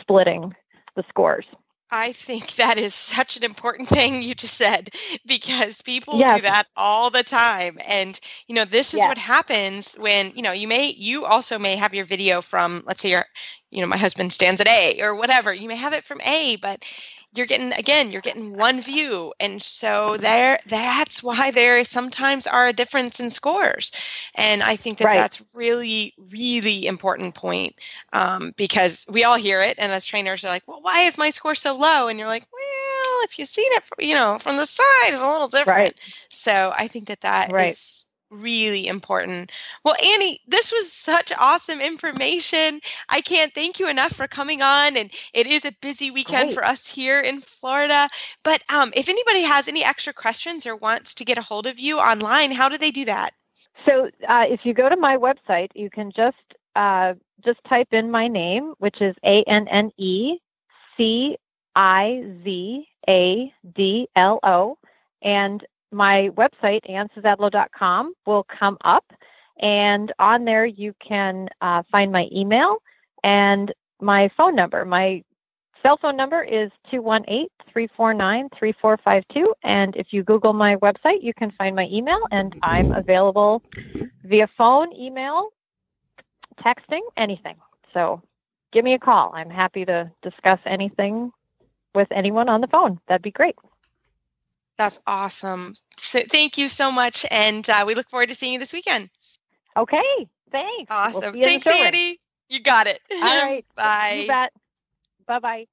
[0.00, 0.54] splitting
[0.96, 1.46] the scores.
[1.90, 4.90] I think that is such an important thing you just said
[5.26, 6.38] because people yes.
[6.38, 7.78] do that all the time.
[7.86, 8.18] And,
[8.48, 9.08] you know, this is yes.
[9.08, 13.02] what happens when, you know, you may, you also may have your video from, let's
[13.02, 13.26] say your,
[13.70, 15.52] you know, my husband stands at A or whatever.
[15.52, 16.84] You may have it from A, but
[17.34, 22.68] you're getting again you're getting one view and so there that's why there sometimes are
[22.68, 23.90] a difference in scores
[24.34, 25.16] and i think that right.
[25.16, 27.74] that's really really important point
[28.12, 31.30] um, because we all hear it and as trainers are like well why is my
[31.30, 34.56] score so low and you're like well if you've seen it from, you know from
[34.56, 36.26] the side it's a little different right.
[36.30, 37.70] so i think that that right.
[37.70, 39.52] is really important.
[39.84, 42.80] Well, Annie, this was such awesome information.
[43.08, 44.96] I can't thank you enough for coming on.
[44.96, 46.54] And it is a busy weekend Great.
[46.54, 48.08] for us here in Florida.
[48.42, 51.78] But um, if anybody has any extra questions or wants to get a hold of
[51.78, 53.32] you online, how do they do that?
[53.88, 56.36] So uh, if you go to my website, you can just
[56.76, 60.38] uh, just type in my name, which is A N N E
[60.96, 61.36] C
[61.76, 64.78] I Z A D L O,
[65.22, 65.64] and
[65.94, 69.04] my website, annecizadlo.com, will come up.
[69.60, 72.78] And on there, you can uh, find my email
[73.22, 74.84] and my phone number.
[74.84, 75.22] My
[75.82, 79.54] cell phone number is 218 349 3452.
[79.62, 83.62] And if you Google my website, you can find my email, and I'm available
[84.24, 85.50] via phone, email,
[86.64, 87.56] texting, anything.
[87.92, 88.22] So
[88.72, 89.32] give me a call.
[89.34, 91.32] I'm happy to discuss anything
[91.94, 92.98] with anyone on the phone.
[93.06, 93.54] That'd be great.
[94.76, 95.74] That's awesome.
[95.96, 99.08] So thank you so much, and uh, we look forward to seeing you this weekend.
[99.76, 100.90] Okay, thanks.
[100.90, 101.34] Awesome.
[101.34, 102.18] We'll thanks, Andy.
[102.48, 103.00] You got it.
[103.12, 103.64] All right.
[103.76, 104.18] Bye.
[104.22, 104.52] You bet.
[105.26, 105.66] Bye bye.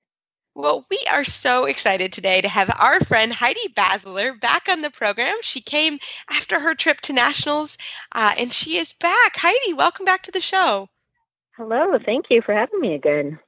[0.54, 4.90] Well, we are so excited today to have our friend Heidi Basler back on the
[4.90, 5.36] program.
[5.42, 5.98] She came
[6.30, 7.78] after her trip to nationals,
[8.14, 9.38] uh, and she is back.
[9.38, 10.90] Heidi, welcome back to the show.
[11.56, 11.98] Hello.
[12.04, 13.40] Thank you for having me again.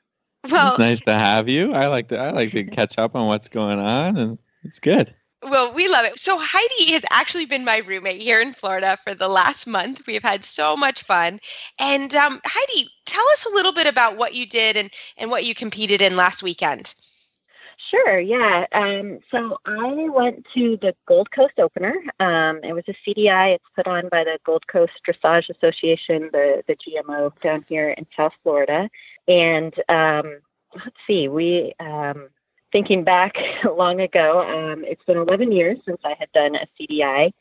[0.49, 1.73] Well, it's nice to have you.
[1.73, 5.13] I like to I like to catch up on what's going on, and it's good.
[5.45, 6.17] Well, we love it.
[6.17, 10.07] So Heidi has actually been my roommate here in Florida for the last month.
[10.07, 11.39] We've had so much fun.
[11.79, 15.45] And um, Heidi, tell us a little bit about what you did and, and what
[15.45, 16.95] you competed in last weekend.
[17.89, 18.65] Sure, yeah.
[18.71, 21.93] Um, so I went to the Gold Coast Opener.
[22.19, 23.55] Um, it was a CDI.
[23.55, 28.07] It's put on by the Gold Coast Dressage Association, the, the GMO down here in
[28.15, 28.89] South Florida.
[29.27, 30.39] And um,
[30.73, 32.29] let's see, we um,
[32.73, 33.37] thinking back
[33.77, 37.31] long ago, um, it's been 11 years since I had done a CDI.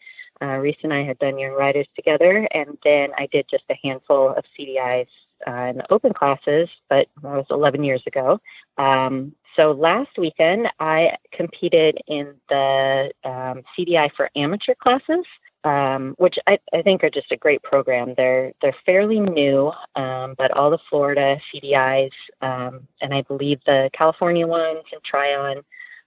[0.41, 3.79] Uh, Reese and I had done Young Riders together, and then I did just a
[3.83, 5.07] handful of CDIs
[5.47, 8.41] uh, in open classes, but that was 11 years ago.
[8.77, 15.25] Um, so last weekend, I competed in the um, CDI for amateur classes.
[15.65, 18.15] Um, which I, I, think are just a great program.
[18.17, 23.91] They're they're fairly new, um, but all the Florida CDIs um, and I believe the
[23.93, 25.63] California ones and Tryon,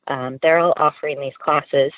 [0.08, 1.92] um, they're all offering these classes.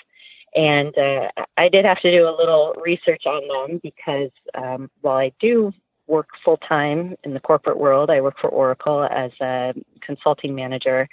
[0.56, 5.17] And uh, I did have to do a little research on them because um, while
[5.17, 5.74] I do
[6.08, 11.10] work full time in the corporate world, I work for Oracle as a consulting manager.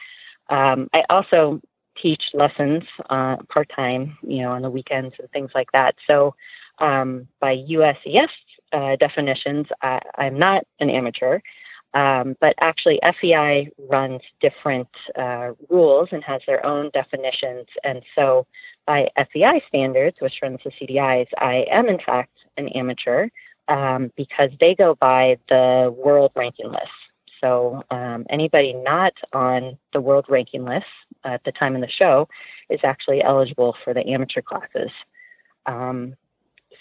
[0.51, 1.61] Um, I also
[1.97, 5.97] teach lessons uh, part time, you know, on the weekends and things like that.
[6.07, 6.35] So,
[6.79, 8.29] um, by USEF
[8.73, 11.41] uh, definitions, I, am not an amateur,
[11.95, 17.67] um, but actually, FEI runs different uh, rules and has their own definitions.
[17.85, 18.47] And so,
[18.87, 23.29] by FEI standards, which runs the CDIs, I am in fact an amateur
[23.69, 26.91] um, because they go by the world ranking list.
[27.41, 30.87] So um, anybody not on the world ranking list
[31.25, 32.29] at the time of the show
[32.69, 34.91] is actually eligible for the amateur classes.
[35.67, 36.17] Um,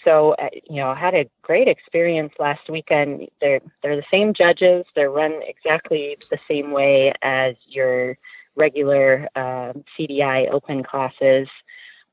[0.04, 3.28] so uh, you know, I had a great experience last weekend.
[3.40, 4.84] They're they're the same judges.
[4.94, 8.18] They're run exactly the same way as your
[8.56, 11.48] regular uh, um, CDI open classes.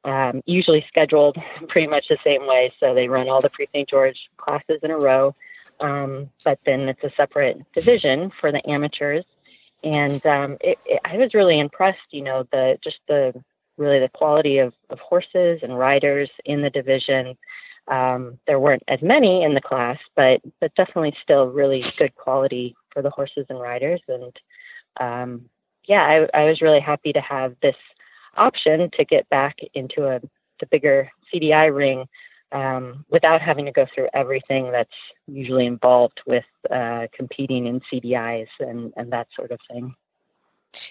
[0.03, 2.73] Um, usually scheduled pretty much the same way.
[2.79, 3.87] So they run all the Prix St.
[3.87, 5.35] Georges classes in a row.
[5.79, 9.25] Um, but then it's a separate division for the amateurs.
[9.83, 13.33] And um, it, it, I was really impressed, you know, the just the
[13.77, 17.37] really the quality of, of horses and riders in the division.
[17.87, 22.75] Um, there weren't as many in the class, but but definitely still really good quality
[22.91, 24.01] for the horses and riders.
[24.07, 24.39] And
[24.99, 25.49] um,
[25.85, 27.77] yeah, I, I was really happy to have this
[28.37, 30.21] option to get back into a
[30.59, 32.07] the bigger CDI ring
[32.51, 34.89] um, without having to go through everything that's
[35.27, 39.95] usually involved with uh, competing in CDIs and, and that sort of thing.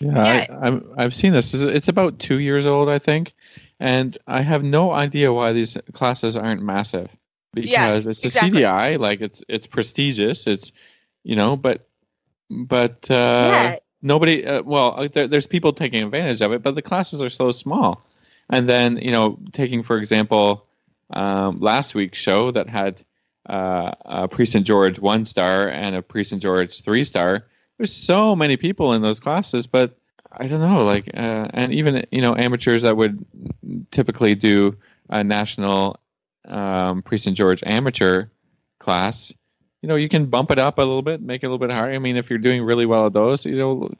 [0.00, 1.54] Yeah, I, i have seen this.
[1.54, 3.32] It's about two years old, I think,
[3.78, 7.08] and I have no idea why these classes aren't massive.
[7.54, 8.60] Because yeah, it's a exactly.
[8.60, 10.46] CDI, like it's it's prestigious.
[10.46, 10.72] It's
[11.24, 11.88] you know, but
[12.50, 13.76] but uh, yeah.
[14.02, 14.46] nobody.
[14.46, 17.50] Uh, well, uh, there, there's people taking advantage of it, but the classes are so
[17.50, 18.06] small.
[18.50, 20.66] And then you know, taking for example,
[21.12, 23.02] um, last week's show that had
[23.48, 24.66] uh, a Prix St.
[24.66, 26.42] Georges one star and a Prix St.
[26.42, 27.46] Georges three star.
[27.78, 29.96] There's so many people in those classes, but
[30.32, 33.24] I don't know, like, uh, and even you know amateurs that would
[33.90, 34.76] typically do
[35.08, 35.98] a national
[36.46, 37.36] um, Prix St.
[37.36, 38.26] Georges amateur
[38.78, 39.32] class.
[39.82, 41.70] You know, you can bump it up a little bit, make it a little bit
[41.74, 41.92] higher.
[41.92, 43.90] I mean, if you're doing really well at those, you know,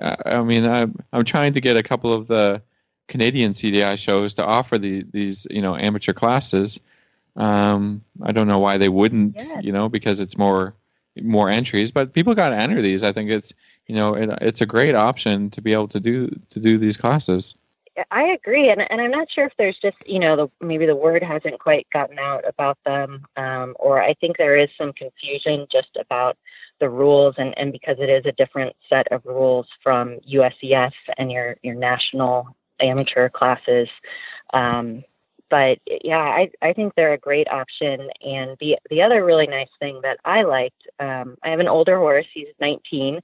[0.00, 2.62] I mean, I'm I'm trying to get a couple of the
[3.08, 6.80] Canadian CDI shows to offer the, these you know amateur classes.
[7.36, 9.64] Um, I don't know why they wouldn't, yes.
[9.64, 10.74] you know, because it's more
[11.20, 13.04] more entries, but people got to enter these.
[13.04, 13.52] I think it's
[13.86, 16.96] you know it, it's a great option to be able to do to do these
[16.96, 17.54] classes.
[18.10, 20.96] I agree, and and I'm not sure if there's just you know the, maybe the
[20.96, 25.66] word hasn't quite gotten out about them, um, or I think there is some confusion
[25.70, 26.38] just about
[26.80, 31.30] the rules, and and because it is a different set of rules from USEF and
[31.30, 33.88] your your national amateur classes.
[34.52, 35.04] Um,
[35.48, 38.08] but yeah, I, I think they're a great option.
[38.24, 41.98] And the the other really nice thing that I liked, um, I have an older
[41.98, 42.26] horse.
[42.32, 43.20] He's 19,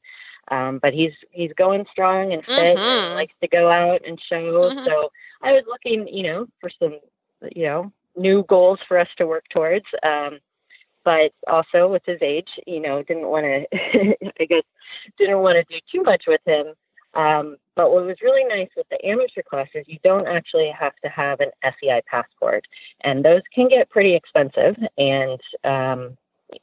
[0.51, 3.07] um, but he's he's going strong and fit mm-hmm.
[3.07, 4.47] and likes to go out and show.
[4.47, 4.85] Mm-hmm.
[4.85, 5.11] So
[5.43, 6.99] I was looking, you know, for some,
[7.55, 9.87] you know, new goals for us to work towards.
[10.03, 10.39] Um,
[11.05, 14.65] but also with his age, you know, didn't want to, I guess,
[15.17, 16.75] didn't want to do too much with him.
[17.19, 21.09] Um, but what was really nice with the amateur classes, you don't actually have to
[21.09, 22.67] have an FEI passport,
[23.01, 24.77] and those can get pretty expensive.
[24.97, 26.17] And um,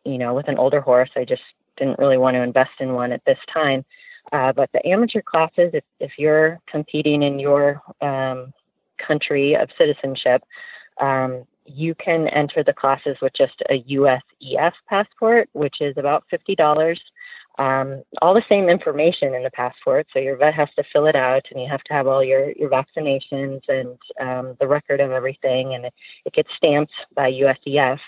[0.06, 1.44] you know, with an older horse, I just
[1.76, 3.84] didn't really want to invest in one at this time.
[4.32, 8.54] Uh, but the amateur classes, if, if you're competing in your um,
[8.98, 10.42] country of citizenship,
[11.02, 16.56] um, you can enter the classes with just a USEF passport, which is about fifty
[16.56, 17.02] dollars
[17.58, 20.08] um, all the same information in the passport.
[20.12, 22.52] So your vet has to fill it out, and you have to have all your
[22.52, 25.94] your vaccinations and um, the record of everything, and it,
[26.26, 28.00] it gets stamped by USEF.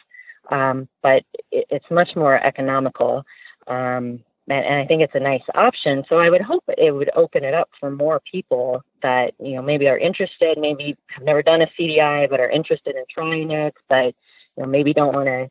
[0.50, 3.26] Um, but it, it's much more economical,
[3.68, 6.06] um, and, and, I think it's a nice option.
[6.08, 9.62] So I would hope it would open it up for more people that you know
[9.62, 13.76] maybe are interested, maybe have never done a CDI but are interested in trying it,
[13.88, 14.16] but
[14.56, 15.50] you know maybe don't want to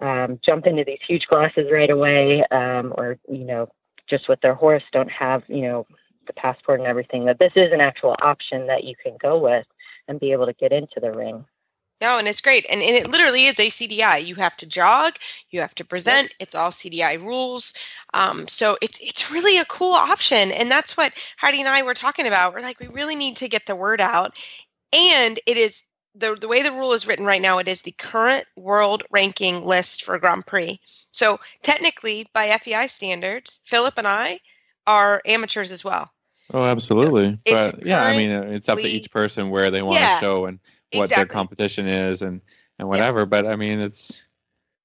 [0.00, 3.68] um, jump into these huge classes right away, um, or you know,
[4.06, 5.86] just with their horse don't have you know
[6.26, 7.24] the passport and everything.
[7.24, 9.66] That this is an actual option that you can go with
[10.08, 11.44] and be able to get into the ring.
[12.00, 12.66] No, and it's great.
[12.68, 14.24] And, and it literally is a CDI.
[14.26, 15.14] You have to jog,
[15.50, 16.34] you have to present.
[16.38, 17.72] It's all CDI rules.
[18.12, 20.52] Um, so it's it's really a cool option.
[20.52, 22.52] And that's what Heidi and I were talking about.
[22.52, 24.36] We're like, we really need to get the word out.
[24.92, 25.84] And it is
[26.18, 29.64] the, the way the rule is written right now, it is the current world ranking
[29.64, 30.80] list for Grand Prix.
[31.10, 34.40] So technically, by FEI standards, Philip and I
[34.86, 36.10] are amateurs as well.
[36.52, 37.38] Oh, absolutely.
[37.44, 40.24] It's but yeah, I mean, it's up to each person where they want Yeah, to
[40.24, 40.60] show and
[40.92, 42.40] what their competition is and
[42.78, 43.26] and whatever.
[43.26, 44.22] But I mean, it's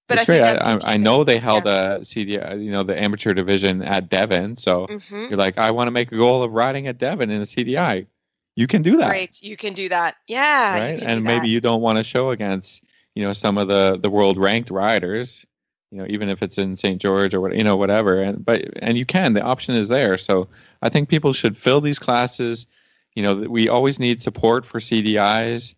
[0.08, 0.86] But it's I think great.
[0.86, 4.56] I, I, know they held a CDI, you know, the amateur division at Devon.
[4.56, 5.30] So Mhm.
[5.30, 8.08] you're like, I want to make a goal of riding at Devon in a CDI.
[8.62, 10.18] You can do that, Great, you can do that.
[10.28, 11.02] Yeah, right?
[11.02, 12.84] And maybe you don't want to show against,
[13.16, 15.48] you know, some of the the world ranked riders.
[15.90, 17.02] You know, even if it's in St.
[17.02, 18.22] George or what, you know, whatever.
[18.22, 19.34] And but and you can.
[19.34, 20.20] The option is there.
[20.20, 20.48] So
[20.84, 22.68] I think people should fill these classes.
[23.16, 25.74] You know, we always need support for CDIs.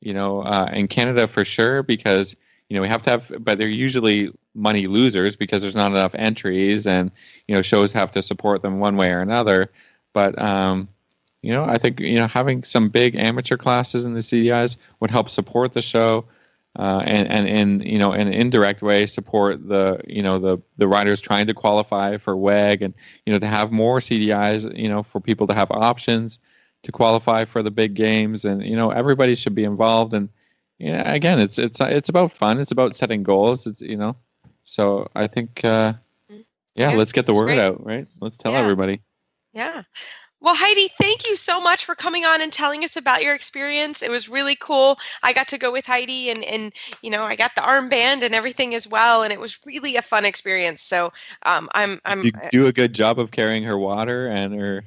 [0.00, 2.36] You know, uh, in Canada for sure because
[2.68, 6.14] you know we have to have, but they're usually money losers because there's not enough
[6.14, 7.10] entries, and
[7.48, 9.72] you know shows have to support them one way or another.
[10.12, 10.88] But um,
[11.42, 15.10] you know, I think you know having some big amateur classes in the CDIs would
[15.10, 16.24] help support the show,
[16.78, 20.58] uh, and and in you know in an indirect way support the you know the
[20.78, 22.94] the riders trying to qualify for WEG, and
[23.26, 26.38] you know to have more CDIs, you know, for people to have options
[26.84, 30.14] to qualify for the big games, and you know everybody should be involved.
[30.14, 30.28] And
[30.78, 32.58] yeah, again, it's it's it's about fun.
[32.60, 33.66] It's about setting goals.
[33.66, 34.16] It's you know,
[34.64, 35.94] so I think uh,
[36.28, 37.58] yeah, Yeah, let's get the word great.
[37.58, 38.06] out, right?
[38.20, 38.60] Let's tell Yeah.
[38.60, 39.00] everybody.
[39.52, 39.82] Yeah.
[40.40, 44.02] Well, Heidi, thank you so much for coming on and telling us about your experience.
[44.02, 44.98] It was really cool.
[45.22, 46.72] I got to go with Heidi and and
[47.02, 50.02] you know, I got the armband and everything as well and it was really a
[50.02, 50.82] fun experience.
[50.82, 51.12] So,
[51.44, 54.84] um I'm I'm Did you do a good job of carrying her water and her?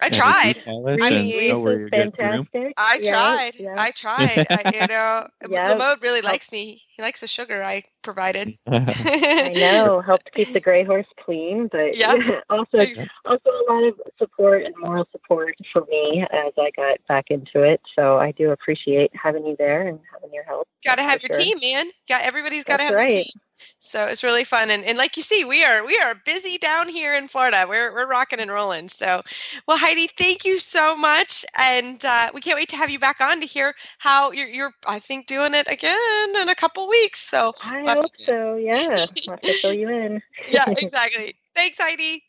[0.00, 0.58] I and tried.
[0.64, 0.64] boot
[1.00, 2.48] I mean, you know, were you good groom?
[2.54, 2.76] fantastic.
[2.76, 3.52] I Yeah, tried.
[3.58, 3.78] yeah.
[3.78, 4.44] I tried.
[4.50, 5.82] I, you know, Yeah.
[5.82, 6.82] Lamode really likes me.
[6.88, 8.56] He likes the sugar I provided.
[8.66, 12.16] I know, helped keep the gray horse clean, but Yeah.
[12.50, 12.78] also
[13.24, 17.62] also a lot of support and moral support for me as I got back into
[17.62, 17.80] it.
[17.96, 20.68] So I do appreciate having you there and having your help.
[20.84, 21.40] got to have your sure.
[21.40, 21.90] team, man.
[22.08, 23.32] Got everybody's got to That's have their team.
[23.78, 26.88] So it's really fun, and, and like you see, we are we are busy down
[26.88, 27.66] here in Florida.
[27.68, 28.88] We're we're rocking and rolling.
[28.88, 29.22] So,
[29.66, 33.20] well, Heidi, thank you so much, and uh, we can't wait to have you back
[33.20, 37.20] on to hear how you're you're I think doing it again in a couple weeks.
[37.20, 38.56] So I Well, hope so.
[38.56, 40.22] Yeah, I'll have to fill you in.
[40.48, 41.34] yeah, exactly.
[41.54, 42.22] Thanks, Heidi.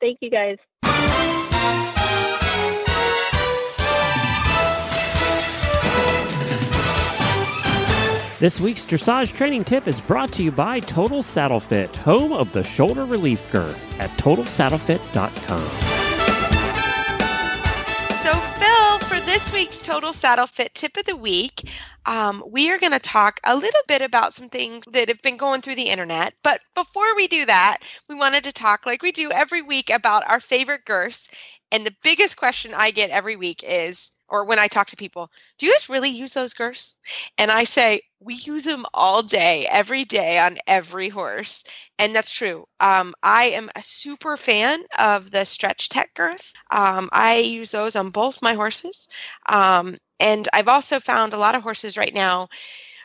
[0.00, 0.58] Thank you guys.
[8.40, 12.52] This week's dressage training tip is brought to you by Total Saddle Fit, home of
[12.52, 15.58] the shoulder relief girth at totalsaddlefit.com.
[18.22, 21.68] So, Phil, for this week's Total Saddle Fit tip of the week,
[22.06, 25.36] um, we are going to talk a little bit about some things that have been
[25.36, 26.32] going through the internet.
[26.44, 27.78] But before we do that,
[28.08, 31.28] we wanted to talk, like we do every week, about our favorite girths.
[31.72, 35.30] And the biggest question I get every week is, or when I talk to people,
[35.58, 36.96] do you guys really use those girths?
[37.38, 41.64] And I say, we use them all day, every day on every horse.
[41.98, 42.66] And that's true.
[42.80, 46.52] Um, I am a super fan of the StretchTec girth.
[46.70, 49.08] Um, I use those on both my horses.
[49.48, 52.48] Um, and I've also found a lot of horses right now,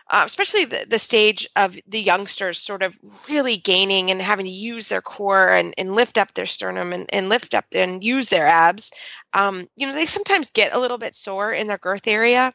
[0.09, 2.99] uh, especially the, the stage of the youngsters sort of
[3.29, 7.05] really gaining and having to use their core and, and lift up their sternum and,
[7.13, 8.91] and lift up and use their abs.
[9.33, 12.53] Um, you know, they sometimes get a little bit sore in their girth area.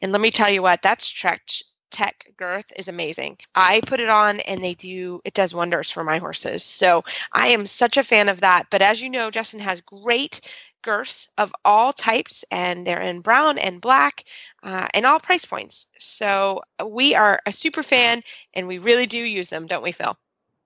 [0.00, 3.38] And let me tell you what, that stretch tech girth is amazing.
[3.54, 6.62] I put it on and they do it does wonders for my horses.
[6.62, 8.64] So I am such a fan of that.
[8.70, 10.40] But as you know, Justin has great
[10.82, 14.24] girths of all types and they're in brown and black
[14.62, 15.86] uh, and all price points.
[15.98, 18.22] So we are a super fan
[18.54, 20.16] and we really do use them, don't we, Phil?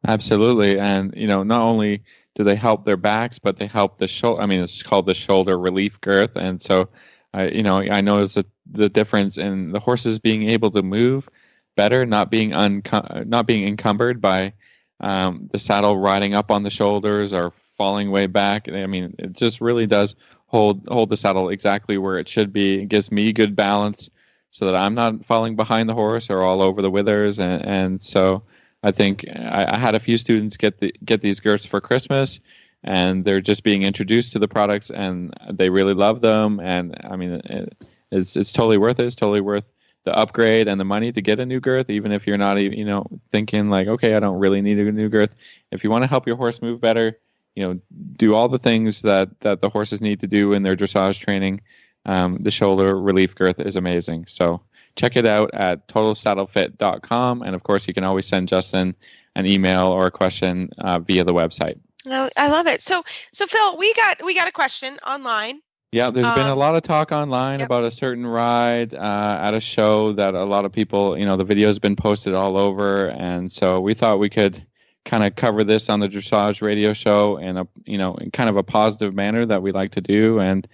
[0.06, 2.02] Absolutely, and you know, not only
[2.34, 4.40] do they help their backs, but they help the shoulder.
[4.40, 6.88] I mean, it's called the shoulder relief girth, and so,
[7.34, 11.28] I you know, I noticed the, the difference in the horses being able to move
[11.76, 14.54] better, not being unco- not being encumbered by
[15.00, 18.68] um, the saddle riding up on the shoulders or falling way back.
[18.68, 20.14] I mean, it just really does
[20.48, 22.82] hold hold the saddle exactly where it should be.
[22.82, 24.10] It gives me good balance
[24.50, 28.02] so that I'm not falling behind the horse or all over the withers, and and
[28.02, 28.42] so.
[28.82, 32.40] I think I, I had a few students get the get these girths for Christmas,
[32.82, 36.60] and they're just being introduced to the products, and they really love them.
[36.60, 37.76] And I mean, it,
[38.10, 39.04] it's it's totally worth it.
[39.04, 39.64] It's totally worth
[40.04, 42.86] the upgrade and the money to get a new girth, even if you're not you
[42.86, 45.34] know thinking like, okay, I don't really need a new girth.
[45.70, 47.18] If you want to help your horse move better,
[47.60, 47.80] you know,
[48.16, 51.60] do all the things that that the horses need to do in their dressage training.
[52.06, 54.24] Um, the shoulder relief girth is amazing.
[54.26, 54.62] So
[54.96, 57.42] check it out at totalsaddlefit.com.
[57.42, 58.94] And of course, you can always send Justin
[59.36, 61.78] an email or a question uh, via the website.
[62.06, 62.80] No, I love it.
[62.80, 63.02] So,
[63.32, 65.60] so Phil, we got we got a question online.
[65.92, 67.66] Yeah, there's been a Um, lot of talk online yep.
[67.66, 71.36] about a certain ride uh, at a show that a lot of people, you know,
[71.36, 74.64] the video's been posted all over, and so we thought we could
[75.04, 78.50] kind of cover this on the dressage radio show in a, you know, in kind
[78.50, 80.66] of a positive manner that we like to do, and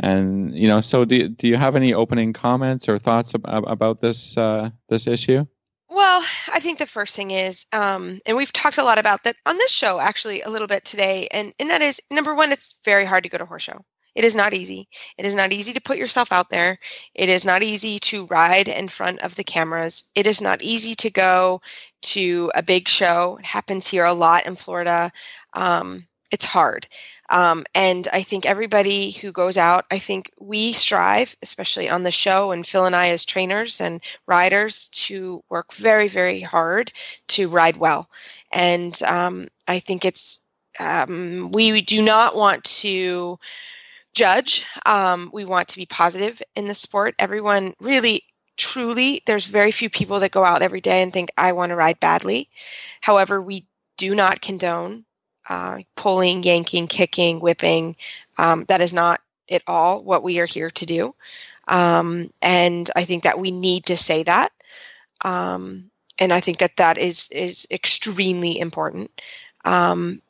[0.00, 4.00] and you know, so do do you have any opening comments or thoughts ab- about
[4.00, 5.44] this uh, this issue?
[5.90, 6.22] Well,
[6.52, 9.56] I think the first thing is, um, and we've talked a lot about that on
[9.56, 13.04] this show actually a little bit today, and and that is number one, it's very
[13.04, 13.84] hard to go to horse show.
[14.14, 14.88] It is not easy.
[15.16, 16.80] It is not easy to put yourself out there.
[17.14, 20.10] It is not easy to ride in front of the cameras.
[20.16, 21.60] It is not easy to go
[22.02, 23.36] to a big show.
[23.38, 25.12] It happens here a lot in Florida.
[25.54, 26.86] Um, it's hard.
[27.30, 32.10] Um, and I think everybody who goes out, I think we strive, especially on the
[32.10, 36.92] show, and Phil and I as trainers and riders, to work very, very hard
[37.28, 38.08] to ride well.
[38.52, 40.40] And um, I think it's,
[40.80, 43.38] um, we do not want to
[44.14, 44.64] judge.
[44.86, 47.14] Um, we want to be positive in the sport.
[47.18, 48.24] Everyone really,
[48.58, 51.76] truly, there's very few people that go out every day and think, I want to
[51.76, 52.50] ride badly.
[53.00, 53.64] However, we
[53.96, 55.04] do not condone
[55.48, 57.96] uh, pulling, yanking, kicking, whipping.
[58.36, 61.14] Um, that is not at all what we are here to do.
[61.68, 64.52] Um, and I think that we need to say that.
[65.24, 69.22] Um, and I think that that is is extremely important.
[69.64, 70.20] Um,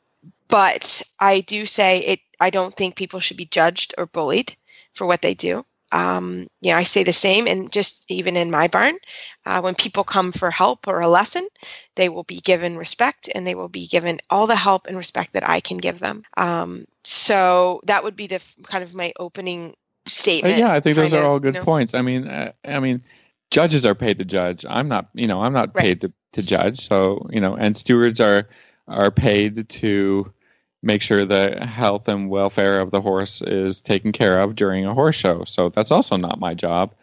[0.47, 2.19] but I do say it.
[2.39, 4.55] I don't think people should be judged or bullied
[4.93, 5.65] for what they do.
[5.91, 8.95] Um, yeah, I say the same, and just even in my barn,
[9.45, 11.47] uh, when people come for help or a lesson,
[11.95, 15.33] they will be given respect and they will be given all the help and respect
[15.33, 16.23] that I can give them.
[16.37, 19.75] Um, so that would be the f- kind of my opening
[20.43, 20.49] Uh, statement.
[20.49, 21.65] yeah, I think those kind are of, all you good know.
[21.65, 21.93] points.
[21.93, 23.03] I mean, uh, I mean,
[23.51, 24.65] judges are paid to judge.
[24.67, 25.83] I'm not, you know, I'm not Right.
[25.83, 26.79] paid to, to judge.
[26.79, 28.47] So, you know, and stewards are
[28.87, 30.31] are paid to
[30.81, 34.93] make sure the health and welfare of the horse is taken care of during a
[34.93, 35.43] horse show.
[35.45, 36.93] So that's also not my job.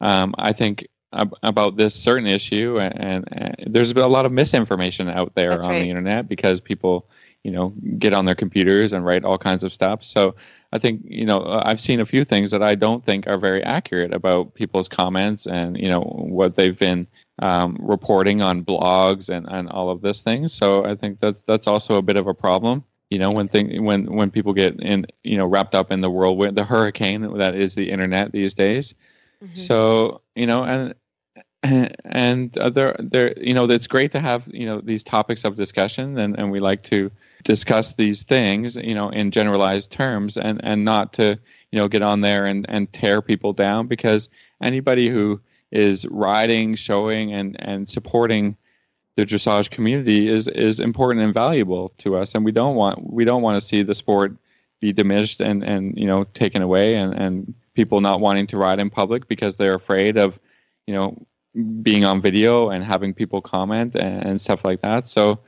[0.00, 5.08] Um, I think ab- about this certain issue, and, and there's a lot of misinformation
[5.08, 5.82] out there That's on right.
[5.82, 7.08] the internet because people,
[7.44, 10.02] you know, get on their computers and write all kinds of stuff.
[10.02, 10.34] So
[10.72, 13.38] I think you know uh, I've seen a few things that I don't think are
[13.38, 17.06] very accurate about people's comments and you know what they've been
[17.40, 20.52] um, reporting on blogs and, and all of this things.
[20.52, 22.84] So I think that's that's also a bit of a problem.
[23.10, 26.10] You know when thing when when people get in you know wrapped up in the
[26.10, 28.94] whirlwind, the hurricane that is the internet these days.
[29.44, 29.58] Mhm.
[29.58, 30.94] So you know and
[32.04, 36.18] and there there you know it's great to have you know these topics of discussion
[36.18, 37.10] and, and we like to
[37.44, 41.38] discuss these things you know in generalized terms and and not to
[41.70, 44.30] you know get on there and and tear people down because
[44.62, 45.38] anybody who
[45.70, 48.56] is riding showing and and supporting
[49.16, 53.24] the dressage community is is important and valuable to us and we don't want we
[53.24, 54.34] don't want to see the sport
[54.80, 58.78] be diminished and and you know taken away and and people not wanting to ride
[58.78, 60.38] in public because they're afraid of
[60.86, 61.16] you know
[61.82, 65.08] being on video and having people comment and, and stuff like that.
[65.08, 65.40] So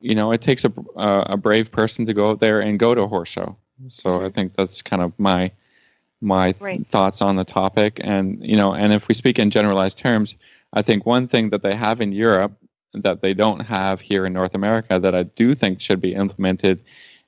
[0.00, 2.94] you know it takes a, a a brave person to go out there and go
[2.94, 3.56] to a horse show.
[3.88, 5.50] So i think that's kind of my
[6.20, 6.86] my th- Right.
[6.86, 8.00] thoughts on the topic.
[8.02, 10.34] And you know and if we speak in generalized terms
[10.72, 12.52] i think one thing that they have in europe
[12.94, 16.82] that they don't have here in north america that i do think should be implemented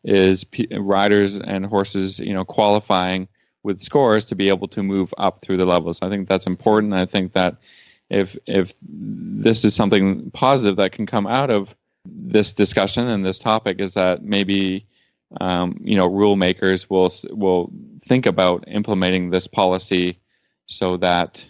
[0.04, 3.28] is p- riders and horses you know qualifying
[3.62, 5.98] with scores to be able to move up through the levels.
[6.02, 6.94] I think that's important.
[6.94, 7.58] I think that
[8.10, 13.38] if if this is something positive that can come out of this discussion and this
[13.38, 14.84] topic is that maybe
[15.40, 17.70] um, you know rule makers will will
[18.04, 20.18] think about implementing this policy
[20.66, 21.48] so that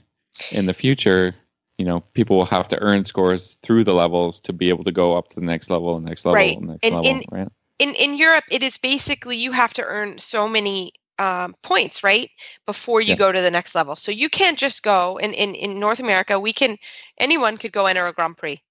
[0.51, 1.35] in the future
[1.83, 4.93] you know people will have to earn scores through the levels to be able to
[4.93, 6.63] go up to the next level and next level Right.
[6.63, 7.49] next And level in- right
[7.81, 12.31] in in Europe, it is basically you have to earn so many um, points, right,
[12.67, 13.17] before you Yeah.
[13.17, 13.97] go to the next level.
[13.97, 15.19] So you can't just go.
[15.19, 16.77] In in in North America, we can
[17.19, 18.63] anyone could go enter a Grand Prix.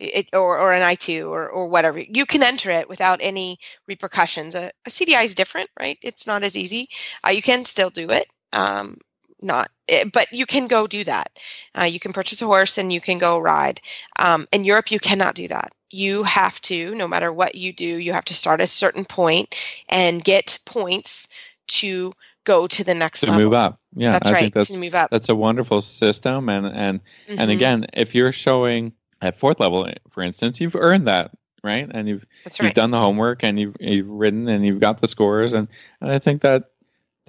[0.00, 1.98] It, or, or an I2 or, or whatever.
[2.00, 3.58] You can enter it without any
[3.88, 4.54] repercussions.
[4.54, 5.98] A, a CDI is different, right?
[6.02, 6.88] It's not as easy.
[7.26, 8.28] Uh, you can still do it.
[8.52, 8.98] Um,
[9.42, 11.38] not, eh, but you can go do that.
[11.78, 13.80] Uh, you can purchase a horse and you can go ride.
[14.18, 15.72] Um, in Europe, you cannot do that.
[15.90, 19.04] You have to, no matter what you do, you have to start at a certain
[19.04, 19.54] point
[19.88, 21.28] and get points
[21.68, 22.12] to
[22.44, 23.44] go to the next to level.
[23.44, 24.40] move up yeah That's i right.
[24.40, 25.10] think that's to move up.
[25.10, 27.52] that's a wonderful system and and and Mhm.
[27.52, 31.30] again if you're showing at fourth level for instance you've earned that
[31.62, 35.00] right and you've that's you've done the homework and you've you've written and you've got
[35.00, 35.68] the scores and
[36.00, 36.70] and I think that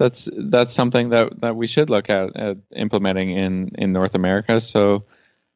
[0.00, 4.60] that's that's something that that we should look at, at implementing in in North America
[4.60, 5.04] so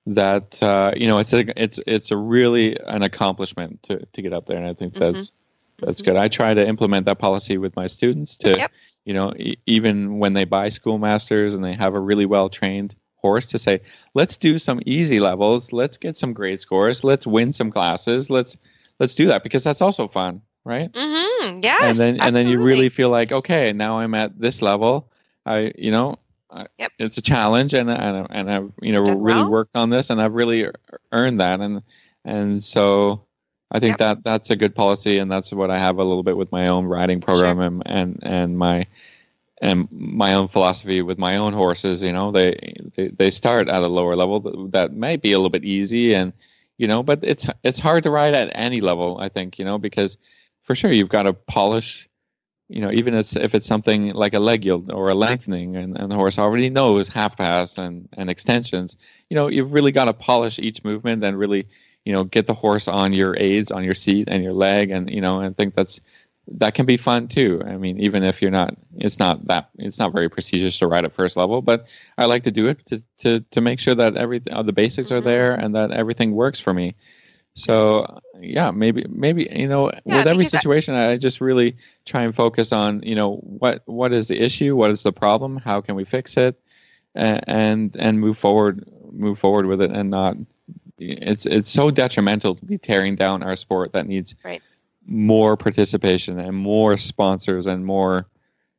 [0.06, 4.32] that uh, you know it's a it's it's a really an accomplishment to to get
[4.32, 5.00] up there and I think Mhm.
[5.00, 5.32] that's
[5.80, 6.04] that's Mhm.
[6.06, 6.16] good.
[6.16, 8.72] I try to implement that policy with my students to Yep.
[9.06, 12.94] you know, e- even when they buy schoolmasters and they have a really well trained
[13.16, 13.80] horse to say,
[14.14, 18.56] let's do some easy levels, let's get some great scores, let's win some classes, let's
[19.00, 20.92] let's do that because that's also fun, right?
[20.92, 21.58] Mm-hmm.
[21.62, 21.82] Yes.
[21.90, 25.10] and then and then you really feel like okay now i'm at this level
[25.46, 26.18] i you know
[26.50, 26.92] I, Yep.
[26.98, 29.50] it's a challenge and and and i've you know really well.
[29.50, 30.66] worked on this and i've really
[31.12, 31.82] earned that and
[32.24, 33.20] and so
[33.72, 33.98] i think Yep.
[33.98, 36.68] that that's a good policy and that's what i have a little bit with my
[36.68, 38.86] own riding program and and and my
[39.60, 43.82] and my own philosophy with my own horses you know they they, they start at
[43.82, 46.32] a lower level that, that might be a little bit easy and
[46.78, 49.78] you know but it's it's hard to ride at any level i think you know
[49.78, 50.16] because
[50.64, 52.08] for sure you've got to polish
[52.68, 55.96] you know even if, if it's something like a leg yield or a lengthening and,
[55.96, 58.96] and the horse already knows half pass and, and extensions
[59.30, 61.68] you know you've really got to polish each movement and really
[62.04, 65.10] you know get the horse on your aids on your seat and your leg and
[65.10, 66.00] you know and i think that's
[66.46, 69.98] that can be fun too i mean even if you're not it's not that it's
[69.98, 71.86] not very prestigious to ride at first level but
[72.18, 75.10] i like to do it to to, to make sure that everything uh, the basics
[75.10, 75.24] are Mhm.
[75.24, 76.94] there and that everything works for me
[77.56, 81.76] so yeah maybe maybe you know Yeah, with every because I- situation I, just really
[82.04, 84.74] try and focus on you know what what is the issue?
[84.76, 85.56] What is the problem?
[85.58, 86.60] How can we fix it?
[87.14, 90.36] And and, and move forward move forward with it and not
[90.98, 94.60] it's it's so detrimental to be tearing down our sport that needs Right.
[95.06, 98.26] more participation and more sponsors and more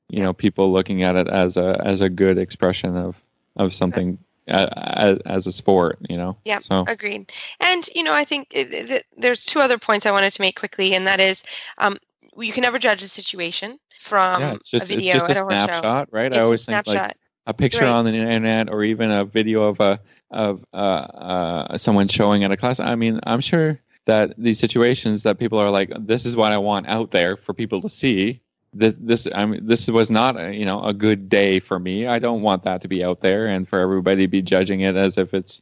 [0.09, 3.23] you know people looking at it as a as a good expression of
[3.55, 4.17] of something
[4.47, 7.31] as, as a sport you know Yeah, so Agreed.
[7.59, 10.41] And you know, I think it, it, it- there's two other points I wanted to
[10.41, 11.43] make quickly, and that is,
[11.77, 11.97] um,
[12.37, 15.33] you can never judge a situation from yeah it's just a it's video just a
[15.33, 15.71] at a horse show.
[15.71, 17.01] snapshot right It's i a always think like
[17.47, 17.91] a picture Right.
[17.91, 19.99] on the internet or even a video of a
[20.31, 22.79] of uh, uh, someone showing at a class.
[22.79, 26.57] I mean, I'm sure that these situations that people are like, this is what I
[26.57, 28.41] want out there for people to see.
[28.75, 32.07] This, this, I mean, this was not, a, you know, a good day for me.
[32.07, 34.95] I don't want that to be out there and for everybody to be judging it
[34.95, 35.61] as if it's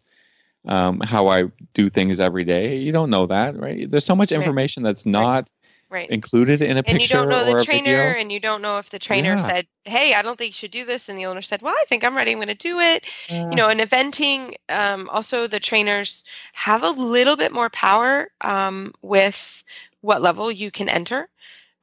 [0.68, 2.78] um, how I do things every day.
[2.78, 3.90] You don't know that, right?
[3.90, 5.48] There's so much information that's not
[5.90, 6.10] right.
[6.10, 8.20] included in a and you don't know the trainer video.
[8.20, 9.38] and you don't know if the trainer Yeah.
[9.38, 11.84] said hey i don't think you should do this and the owner said well i
[11.88, 13.50] think i'm ready i'm going to do it Yeah.
[13.52, 18.94] you know in eventing um, also the trainers have a little bit more power um,
[19.02, 19.64] with
[20.02, 21.30] what level you can enter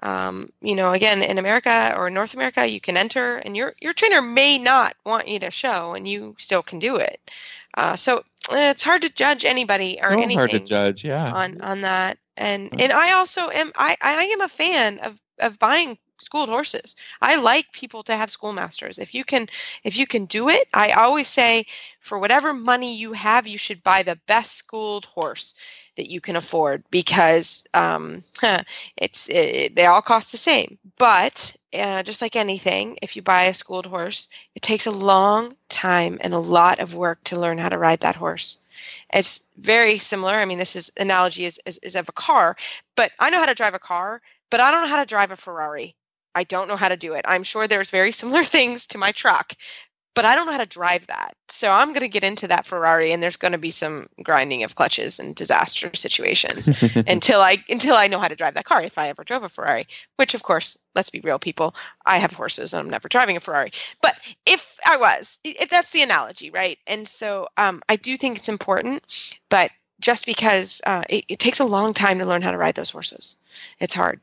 [0.03, 3.93] um, you know again in america or north america you can enter and your your
[3.93, 7.31] trainer may not want you to show and you still can do it.
[7.75, 8.19] Uh, so
[8.51, 11.05] eh, it's hard to judge anybody or so anything hard to judge.
[11.05, 11.33] Yeah.
[11.33, 12.19] on on that.
[12.37, 16.97] And and i also am i i am a fan of of buying schooled horses.
[17.23, 18.99] I like people to have schoolmasters.
[18.99, 19.49] If you can
[19.85, 21.67] if you can do it i always say
[22.01, 25.55] for whatever money you have you should buy the best schooled horse
[26.01, 28.25] that you can afford because um,
[28.97, 33.45] it's it, they all cost the same but uh, just like anything if you buy
[33.45, 37.59] a schooled horse it takes a long time and a lot of work to learn
[37.59, 38.61] how to ride that horse
[39.13, 40.35] it's very similar.
[40.35, 42.57] I mean, this is analogy is, is, is of a car,
[42.97, 45.33] but I know how to drive a car, but I don't know how to drive
[45.33, 45.97] a Ferrari.
[46.35, 47.25] I don't know how to do it.
[47.29, 49.55] I'm sure there's very similar things to my truck,
[50.15, 51.35] but I don't know how to drive that.
[51.49, 54.63] So I'm going to get into that Ferrari, and there's going to be some grinding
[54.65, 58.83] of clutches and disaster situations until I until I know how to drive that car.
[58.83, 59.87] If I ever drove a Ferrari,
[60.17, 61.75] which of course, let's be real, people,
[62.07, 63.71] I have horses and I'm never driving a Ferrari.
[64.03, 66.79] But if I was, if that's the analogy, right?
[66.87, 71.61] And so um, I do think it's important, but just because uh, it, it takes
[71.61, 73.37] a long time to learn how to ride those horses,
[73.79, 74.21] it's hard.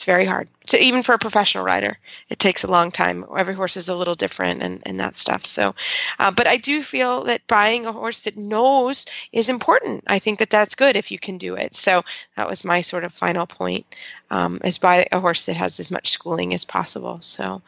[0.00, 0.48] It's very hard.
[0.64, 1.98] So even for a professional rider,
[2.30, 3.22] it takes a long time.
[3.36, 5.44] Every horse is a little different and, and that stuff.
[5.44, 5.74] So,
[6.18, 10.04] uh, but I do feel that buying a horse that knows is important.
[10.06, 11.74] I think that that's good if you can do it.
[11.74, 12.02] So
[12.36, 13.84] that was my sort of final point
[14.30, 17.18] um, is buy a horse that has as much schooling as possible.
[17.20, 17.60] So,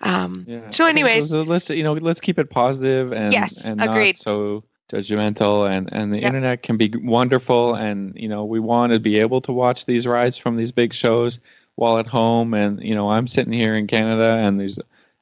[0.00, 0.68] um, Yeah.
[0.70, 4.16] so anyways, so let's you know let's keep it positive and Yes, and agreed.
[4.16, 6.26] not so judgmental and and the Yep.
[6.26, 10.04] internet can be wonderful and you know we want to be able to watch these
[10.04, 11.38] rides from these big shows
[11.76, 14.78] while at home and you know I'm sitting here in Canada and there's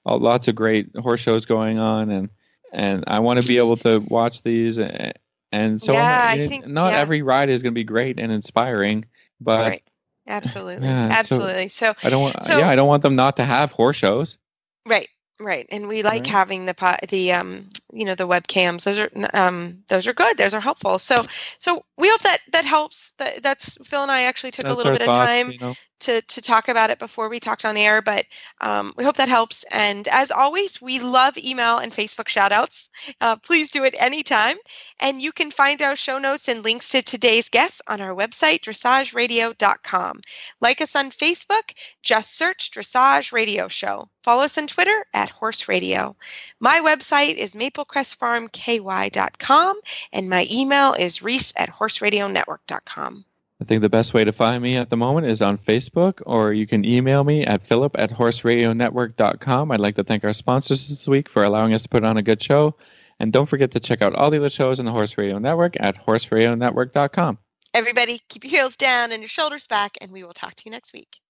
[0.06, 2.28] lots of great horse shows going on and
[2.72, 5.12] and I want to be able to watch these and,
[5.52, 6.98] and so Yeah, I think- not yeah.
[6.98, 9.04] every ride is going to be great and inspiring
[9.40, 9.82] but right.
[10.26, 10.86] Absolutely.
[10.86, 11.68] Yeah, so- Absolutely.
[11.68, 14.38] So, I don't want So- yeah I don't want them not to have horse shows
[14.86, 15.08] Right,
[15.40, 16.26] right, and we like Right.
[16.26, 20.36] having the the um you know the webcams those are um, those are good.
[20.36, 20.98] Those are helpful.
[20.98, 21.26] So
[21.58, 23.12] so we hope that that helps.
[23.18, 25.58] That, that's phil and i actually took That's a little bit thoughts, of time you
[25.58, 25.74] know.
[26.00, 28.24] to to talk about it before we talked on air but
[28.60, 29.64] um, we hope that helps.
[29.70, 32.90] And as always we love email and facebook shout outs
[33.20, 34.56] uh, please do it anytime.
[35.00, 38.60] And you can find our show notes and links to today's guests on our website
[38.60, 40.20] dressageradio.com
[40.60, 41.74] like us on facebook.
[42.02, 44.08] Just search dressage radio show.
[44.22, 46.16] Follow us on twitter at horse radio.
[46.60, 49.80] My website is maplecrestfarmky.com
[50.12, 53.24] and my email is reese at horseradionetwork.com
[53.60, 56.52] I think the best way to find me at the moment is on Facebook, or
[56.52, 59.70] you can email me at philip at horseradionetwork.com.
[59.70, 62.22] I'd like to thank our sponsors this week for allowing us to put on a
[62.22, 62.74] good show.
[63.20, 65.76] And don't forget to check out all the other shows on the Horse Radio Network
[65.78, 67.38] at horseradionetwork.com.
[67.72, 70.70] everybody keep your heels down and your shoulders back and we will talk to you
[70.72, 71.20] next week